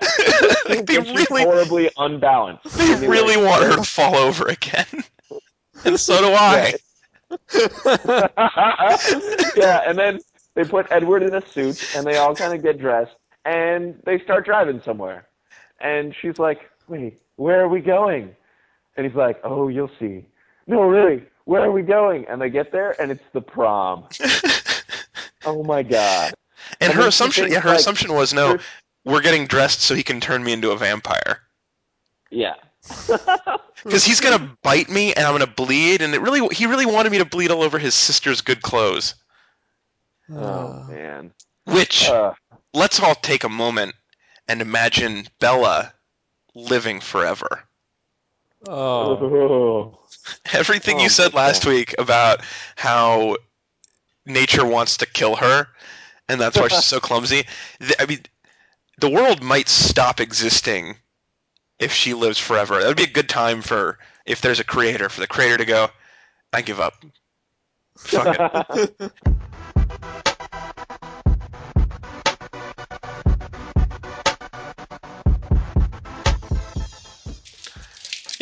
Like, 0.69 0.87
they 0.87 0.99
really, 0.99 1.43
horribly 1.45 1.91
unbalanced. 1.97 2.65
they 2.77 3.01
mean, 3.01 3.09
really 3.11 3.37
want 3.37 3.65
her 3.65 3.77
to 3.77 3.85
fall 3.85 4.17
over 4.17 4.47
again, 4.49 4.87
and 5.85 5.99
so 5.99 6.21
do 6.21 6.33
I. 6.33 6.75
yeah, 9.57 9.83
and 9.87 9.99
then 9.99 10.21
they 10.55 10.65
put 10.65 10.87
Edward 10.91 11.23
in 11.23 11.35
a 11.35 11.47
suit, 11.49 11.95
and 11.97 12.07
they 12.07 12.17
all 12.17 12.35
kind 12.35 12.55
of 12.55 12.63
get 12.63 12.79
dressed, 12.79 13.15
and 13.45 14.01
they 14.05 14.19
start 14.21 14.45
driving 14.45 14.81
somewhere. 14.85 15.27
And 15.81 16.15
she's 16.21 16.39
like, 16.39 16.71
"Wait, 16.89 17.21
where 17.37 17.61
are 17.61 17.69
we 17.69 17.81
going?" 17.81 18.35
And 18.97 19.07
he's 19.07 19.17
like, 19.17 19.41
"Oh, 19.45 19.69
you'll 19.69 19.91
see." 19.99 20.25
No, 20.67 20.83
really, 20.83 21.23
where 21.45 21.63
are 21.63 21.73
we 21.73 21.83
going? 21.83 22.27
And 22.27 22.41
they 22.41 22.49
get 22.49 22.73
there, 22.73 23.01
and 23.01 23.11
it's 23.11 23.25
the 23.33 23.41
prom. 23.41 24.05
Oh 25.47 25.63
my 25.63 25.83
god! 25.83 26.33
And 26.81 26.91
And 26.91 26.93
her 26.95 27.07
assumption, 27.07 27.51
yeah, 27.51 27.61
her 27.61 27.69
like, 27.69 27.79
assumption 27.79 28.15
was 28.15 28.33
no, 28.33 28.59
we're 29.05 29.21
getting 29.21 29.47
dressed 29.47 29.83
so 29.83 29.95
he 29.95 30.03
can 30.03 30.21
turn 30.21 30.43
me 30.43 30.53
into 30.53 30.71
a 30.71 30.77
vampire. 30.77 31.41
Yeah. 32.31 32.55
Because 33.83 34.03
he's 34.03 34.21
gonna 34.21 34.57
bite 34.63 34.89
me 34.89 35.13
and 35.13 35.27
I'm 35.27 35.35
gonna 35.35 35.47
bleed, 35.47 36.01
and 36.01 36.15
it 36.15 36.23
really, 36.23 36.49
he 36.55 36.65
really 36.65 36.87
wanted 36.87 37.13
me 37.13 37.19
to 37.19 37.27
bleed 37.27 37.51
all 37.51 37.63
over 37.63 37.79
his 37.79 37.95
sister's 37.95 38.41
good 38.41 38.63
clothes. 38.63 39.15
Oh 40.31 40.85
man. 40.89 41.33
Which 41.67 42.09
Uh, 42.09 42.33
let's 42.73 42.99
all 42.99 43.15
take 43.15 43.45
a 43.45 43.49
moment 43.51 43.95
and 44.49 44.61
imagine 44.61 45.27
Bella 45.39 45.93
living 46.55 47.01
forever. 47.01 47.65
Oh. 48.69 49.99
Everything 50.53 50.99
Oh 50.99 51.03
you 51.03 51.09
said 51.09 51.35
last 51.35 51.67
week 51.67 51.95
about 51.99 52.41
how 52.77 53.37
nature 54.27 54.65
wants 54.65 54.99
to 54.99 55.07
kill 55.07 55.37
her, 55.37 55.69
and 56.29 56.41
that's 56.41 56.59
why 56.59 56.69
she's 56.69 56.85
so 56.85 57.01
clumsy. 57.01 57.45
I 57.99 58.07
mean, 58.07 58.21
the 58.99 59.11
world 59.11 59.43
might 59.43 59.69
stop 59.69 60.21
existing 60.21 60.97
if 61.79 61.93
she 61.93 62.15
lives 62.15 62.39
forever. 62.39 62.81
That 62.81 62.89
would 62.89 62.97
be 62.97 63.05
a 63.05 63.09
good 63.09 63.29
time 63.29 63.61
for 63.61 63.99
if 64.25 64.41
there's 64.41 64.61
a 64.61 64.65
creator 64.65 65.09
for 65.09 65.21
the 65.21 65.27
creator 65.27 65.59
to 65.59 65.65
go. 65.65 65.89
I 66.53 66.63
give 66.63 66.81
up. 66.81 66.95
Fuck 67.99 68.37
it. 68.39 69.13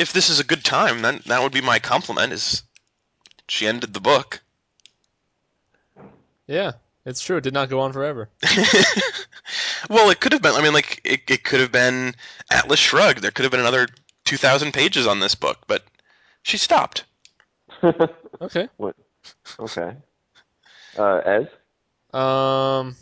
If 0.03 0.13
this 0.13 0.31
is 0.31 0.41
a 0.41 0.45
good 0.45 0.65
time, 0.65 1.03
then 1.03 1.23
that 1.27 1.41
would 1.41 1.53
be 1.53 1.61
my 1.61 1.79
compliment. 1.79 2.33
Is 2.33 2.65
she 3.47 3.69
ended 3.69 3.95
the 3.95 4.01
book? 4.01 4.43
Yeah, 6.49 6.73
it's 7.07 7.21
true. 7.23 7.37
It 7.37 7.45
did 7.45 7.55
not 7.55 7.71
go 7.71 7.79
on 7.79 7.93
forever. 7.93 8.29
well, 9.89 10.11
it 10.11 10.19
could 10.21 10.33
have 10.33 10.43
been. 10.43 10.57
I 10.57 10.61
mean, 10.61 10.73
like 10.73 11.01
it, 11.05 11.21
it 11.31 11.45
could 11.45 11.61
have 11.61 11.71
been 11.71 12.17
Atlas 12.51 12.81
Shrugged. 12.81 13.23
There 13.23 13.31
could 13.31 13.45
have 13.45 13.53
been 13.53 13.61
another 13.61 13.87
two 14.25 14.37
thousand 14.37 14.73
pages 14.75 15.07
on 15.07 15.21
this 15.21 15.37
book, 15.37 15.59
but 15.69 15.85
she 16.43 16.59
stopped. 16.59 17.05
Okay. 18.41 18.69
What? 18.77 18.97
okay. 19.61 19.95
Uh, 20.99 21.19
Ez? 21.19 21.47
Um. 22.13 22.97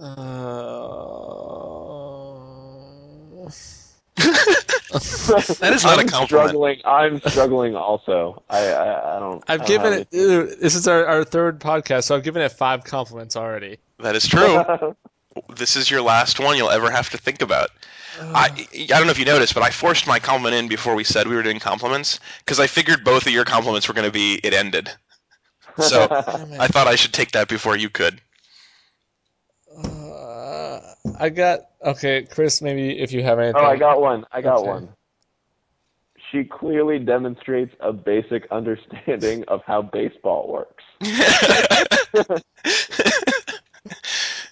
Uh, 0.00 0.70
That 5.60 5.72
is 5.72 5.84
not 5.84 5.98
a 5.98 6.00
I'm 6.00 6.08
compliment. 6.08 6.48
struggling. 6.50 6.80
I'm 6.84 7.20
struggling 7.20 7.76
also. 7.76 8.42
I 8.50 8.58
I, 8.72 9.16
I 9.16 9.20
don't. 9.20 9.44
I 9.48 9.54
I've 9.54 9.60
don't 9.60 9.68
given 9.68 9.92
it. 9.92 10.08
ew, 10.10 10.46
This 10.56 10.74
is 10.74 10.88
our, 10.88 11.06
our 11.06 11.24
third 11.24 11.60
podcast, 11.60 12.04
so 12.04 12.16
I've 12.16 12.24
given 12.24 12.42
it 12.42 12.50
five 12.52 12.84
compliments 12.84 13.36
already. 13.36 13.78
That 14.00 14.16
is 14.16 14.26
true. 14.26 14.64
this 15.56 15.76
is 15.76 15.90
your 15.90 16.02
last 16.02 16.40
one 16.40 16.56
you'll 16.56 16.70
ever 16.70 16.90
have 16.90 17.10
to 17.10 17.18
think 17.18 17.40
about. 17.42 17.70
I, 18.20 18.50
I 18.74 18.84
don't 18.86 19.06
know 19.06 19.12
if 19.12 19.18
you 19.18 19.24
noticed, 19.24 19.54
but 19.54 19.62
I 19.62 19.70
forced 19.70 20.06
my 20.06 20.18
compliment 20.18 20.54
in 20.56 20.68
before 20.68 20.94
we 20.94 21.04
said 21.04 21.26
we 21.28 21.36
were 21.36 21.42
doing 21.42 21.60
compliments 21.60 22.18
because 22.40 22.58
I 22.60 22.66
figured 22.66 23.04
both 23.04 23.26
of 23.26 23.32
your 23.32 23.44
compliments 23.44 23.88
were 23.88 23.94
going 23.94 24.06
to 24.06 24.12
be 24.12 24.40
it 24.42 24.52
ended. 24.52 24.90
So 25.78 26.02
I 26.10 26.66
thought 26.66 26.86
I 26.88 26.96
should 26.96 27.12
take 27.14 27.30
that 27.32 27.48
before 27.48 27.76
you 27.76 27.88
could. 27.88 28.20
I 31.18 31.28
got 31.30 31.60
okay, 31.84 32.22
Chris. 32.22 32.60
Maybe 32.62 32.98
if 32.98 33.12
you 33.12 33.22
have 33.22 33.38
anything. 33.38 33.60
oh, 33.60 33.64
I 33.66 33.76
got 33.76 34.00
one. 34.00 34.24
I 34.32 34.40
got 34.40 34.58
Okay. 34.58 34.68
one. 34.68 34.88
She 36.30 36.44
clearly 36.44 36.98
demonstrates 37.00 37.74
a 37.80 37.92
basic 37.92 38.46
understanding 38.52 39.44
of 39.48 39.62
how 39.66 39.82
baseball 39.82 40.46
works. 40.48 40.84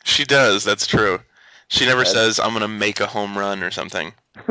she 0.04 0.24
does. 0.24 0.64
That's 0.64 0.86
true. 0.86 1.20
She 1.68 1.84
never 1.86 2.00
That's- 2.04 2.14
says 2.14 2.40
I'm 2.40 2.50
going 2.50 2.62
to 2.62 2.68
make 2.68 3.00
a 3.00 3.06
home 3.06 3.36
run 3.36 3.62
or 3.62 3.70
something. 3.70 4.12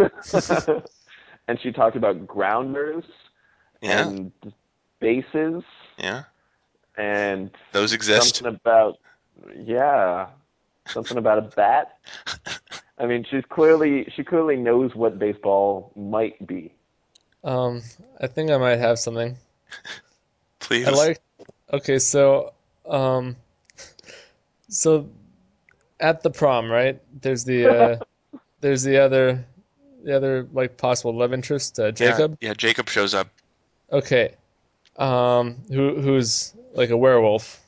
and 1.48 1.60
she 1.62 1.72
talked 1.72 1.96
about 1.96 2.28
grounders 2.28 3.04
Yeah, 3.82 4.08
and 4.08 4.32
bases 5.00 5.64
yeah. 5.98 6.24
and 6.98 7.50
Those 7.72 7.94
exist. 7.94 8.38
something 8.38 8.56
about 8.56 9.00
yeah, 9.56 10.28
something 10.90 11.18
about 11.18 11.38
a 11.38 11.42
bat. 11.42 11.98
I 12.98 13.06
mean, 13.06 13.26
she's 13.30 13.44
clearly 13.50 14.12
she 14.16 14.24
clearly 14.24 14.56
knows 14.56 14.96
what 14.96 15.20
baseball 15.20 15.92
might 15.96 16.46
be. 16.46 16.74
Um, 17.44 17.82
I 18.20 18.28
think 18.28 18.52
I 18.52 18.58
might 18.58 18.78
have 18.78 19.00
something. 19.00 19.38
Please. 20.60 20.88
I 20.88 20.92
like. 20.92 21.22
Okay, 21.72 22.00
so 22.00 22.54
um, 22.88 23.36
so 24.70 25.08
at 26.00 26.24
the 26.24 26.30
prom, 26.30 26.70
right? 26.72 27.00
There's 27.22 27.44
the 27.44 27.68
uh, 27.68 28.00
there's 28.62 28.84
the 28.84 28.98
other 28.98 29.46
the 30.04 30.16
other 30.16 30.48
like 30.54 30.78
possible 30.78 31.16
love 31.16 31.34
interest, 31.34 31.80
uh, 31.80 31.92
Jacob. 31.92 32.38
Yeah, 32.42 32.50
yeah, 32.50 32.54
Jacob 32.54 32.90
shows 32.90 33.14
up. 33.14 33.28
Okay, 33.92 34.34
um, 34.98 35.58
who 35.70 36.00
who's 36.00 36.54
like 36.74 36.90
a 36.90 36.98
werewolf? 36.98 37.62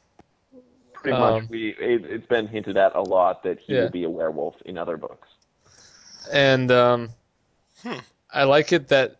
Pretty 1.01 1.17
Um, 1.17 1.33
much, 1.33 1.49
we 1.49 1.69
it, 1.79 2.05
it's 2.05 2.27
been 2.27 2.47
hinted 2.47 2.77
at 2.77 2.95
a 2.95 3.01
lot 3.01 3.43
that 3.43 3.59
he 3.59 3.73
Yeah. 3.73 3.83
will 3.83 3.89
be 3.89 4.03
a 4.03 4.09
werewolf 4.09 4.55
in 4.65 4.77
other 4.77 4.97
books. 4.97 5.27
And 6.31 6.71
um, 6.71 7.09
Hmm. 7.83 7.99
I 8.33 8.43
like 8.43 8.73
it 8.73 8.89
that 8.89 9.15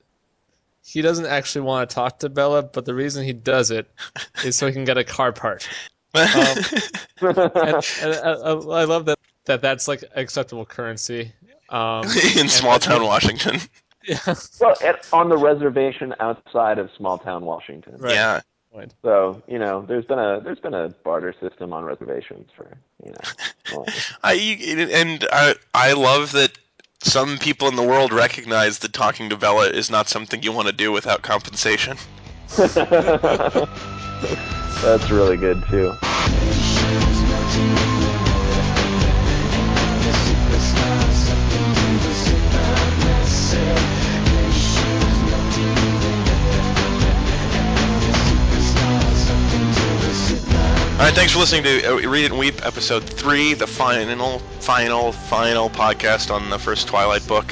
he 0.84 1.02
doesn't 1.02 1.26
actually 1.28 1.62
want 1.62 1.90
to 1.90 1.94
talk 1.94 2.20
to 2.20 2.30
Bella, 2.30 2.64
but 2.64 2.86
the 2.86 2.94
reason 2.94 3.24
he 3.24 3.34
does 3.34 3.72
it 3.72 3.90
is 4.44 4.56
so 4.58 4.68
he 4.68 4.74
can 4.74 4.86
get 4.86 4.98
a 4.98 5.04
car 5.04 5.32
part. 5.32 5.68
Um, 6.16 6.58
and, 7.22 7.38
and 8.02 8.14
I, 8.16 8.32
I 8.34 8.52
I 8.54 8.84
love 8.86 9.06
that, 9.06 9.20
that 9.46 9.62
that's 9.62 9.88
like 9.88 10.04
acceptable 10.16 10.66
currency. 10.66 11.32
Um, 11.70 12.08
in 12.36 12.50
small 12.50 12.80
town 12.80 13.04
Washington. 13.06 13.60
yeah, 14.08 14.18
well, 14.60 14.76
at, 14.84 15.06
on 15.14 15.30
the 15.30 15.38
reservation 15.38 16.16
outside 16.20 16.80
of 16.80 16.90
small 16.98 17.20
town 17.20 17.46
Washington. 17.46 17.98
Right. 18.00 18.16
Yeah. 18.16 18.42
Point. 18.72 18.94
So 19.02 19.42
you 19.48 19.60
know, 19.60 19.86
there's 19.88 20.06
been 20.06 20.20
a 20.20 20.40
there's 20.42 20.60
been 20.60 20.74
a 20.74 20.90
barter 21.04 21.34
system 21.40 21.74
on 21.74 21.84
reservations 21.84 22.50
for 22.56 22.78
you 23.04 23.12
know. 23.12 23.18
well, 23.74 23.86
I 24.24 24.34
and 24.34 25.28
I 25.32 25.56
I 25.74 25.94
love 25.94 26.32
that 26.34 26.58
some 27.02 27.38
people 27.38 27.68
in 27.68 27.76
the 27.76 27.84
world 27.84 28.12
recognize 28.12 28.80
that 28.80 28.94
talking 28.94 29.30
to 29.30 29.38
Bella 29.38 29.68
is 29.68 29.90
not 29.90 30.10
something 30.10 30.44
you 30.44 30.52
want 30.52 30.68
to 30.68 30.74
do 30.74 30.92
without 30.92 31.22
compensation. 31.22 31.98
That's 34.82 35.10
really 35.12 35.38
good 35.38 35.64
too. 35.70 35.94
All 51.00 51.06
right, 51.06 51.14
thanks 51.14 51.32
for 51.32 51.40
listening 51.40 51.64
to 51.64 51.94
uh, 51.94 52.10
Read 52.10 52.26
It 52.26 52.32
and 52.32 52.38
Weep, 52.38 52.66
episode 52.66 53.06
three, 53.06 53.54
the 53.54 53.66
final, 53.66 54.40
final, 54.60 55.14
final 55.14 55.70
podcast 55.70 56.30
on 56.30 56.50
the 56.50 56.60
first 56.60 56.90
Twilight 56.90 57.26
book. 57.26 57.48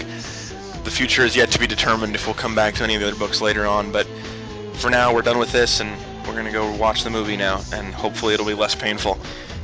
The 0.83 0.91
future 0.91 1.23
is 1.23 1.33
yet 1.33 1.49
to 1.51 1.59
be 1.59 1.65
determined 1.65 2.13
if 2.13 2.27
we'll 2.27 2.35
come 2.35 2.55
back 2.55 2.73
to 2.75 2.83
any 2.83 2.95
of 2.95 2.99
the 2.99 3.07
other 3.07 3.15
books 3.15 3.39
later 3.39 3.65
on, 3.65 3.89
but 3.89 4.05
for 4.73 4.89
now, 4.89 5.15
we're 5.15 5.21
done 5.21 5.37
with 5.37 5.53
this, 5.53 5.79
and 5.79 5.89
we're 6.27 6.35
gonna 6.35 6.51
go 6.51 6.69
watch 6.75 7.05
the 7.05 7.09
movie 7.09 7.37
now, 7.37 7.61
and 7.71 7.93
hopefully 7.93 8.33
it'll 8.33 8.45
be 8.45 8.53
less 8.53 8.75
painful. 8.75 9.13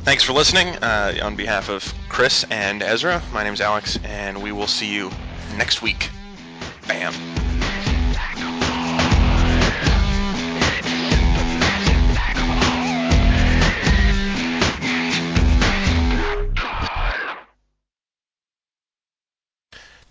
Thanks 0.04 0.22
for 0.22 0.32
listening. 0.32 0.68
Uh, 0.76 1.18
on 1.22 1.36
behalf 1.36 1.68
of 1.68 1.92
Chris 2.08 2.42
and 2.50 2.82
Ezra, 2.82 3.22
my 3.34 3.44
name's 3.44 3.60
Alex, 3.60 3.98
and 4.02 4.42
we 4.42 4.50
will 4.50 4.66
see 4.66 4.90
you 4.90 5.10
next 5.58 5.82
week. 5.82 6.08
Bam. 6.88 7.12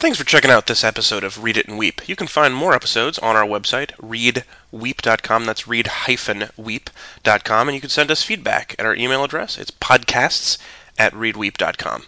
Thanks 0.03 0.17
for 0.17 0.25
checking 0.25 0.51
out 0.51 0.67
this 0.67 0.83
episode 0.83 1.23
of 1.23 1.45
Read 1.45 1.55
It 1.55 1.69
and 1.69 1.77
Weep. 1.77 2.09
You 2.09 2.17
can 2.17 2.27
find 2.27 2.53
more 2.53 2.73
episodes 2.73 3.19
on 3.19 3.37
our 3.37 3.45
website, 3.45 3.91
readweep.com. 4.01 5.45
That's 5.45 5.65
read-weep.com. 5.65 7.67
And 7.69 7.73
you 7.73 7.79
can 7.79 7.89
send 7.89 8.11
us 8.11 8.21
feedback 8.21 8.75
at 8.77 8.85
our 8.85 8.95
email 8.95 9.23
address. 9.23 9.57
It's 9.57 9.71
podcasts 9.71 10.57
at 10.99 11.13
readweep.com. 11.13 12.03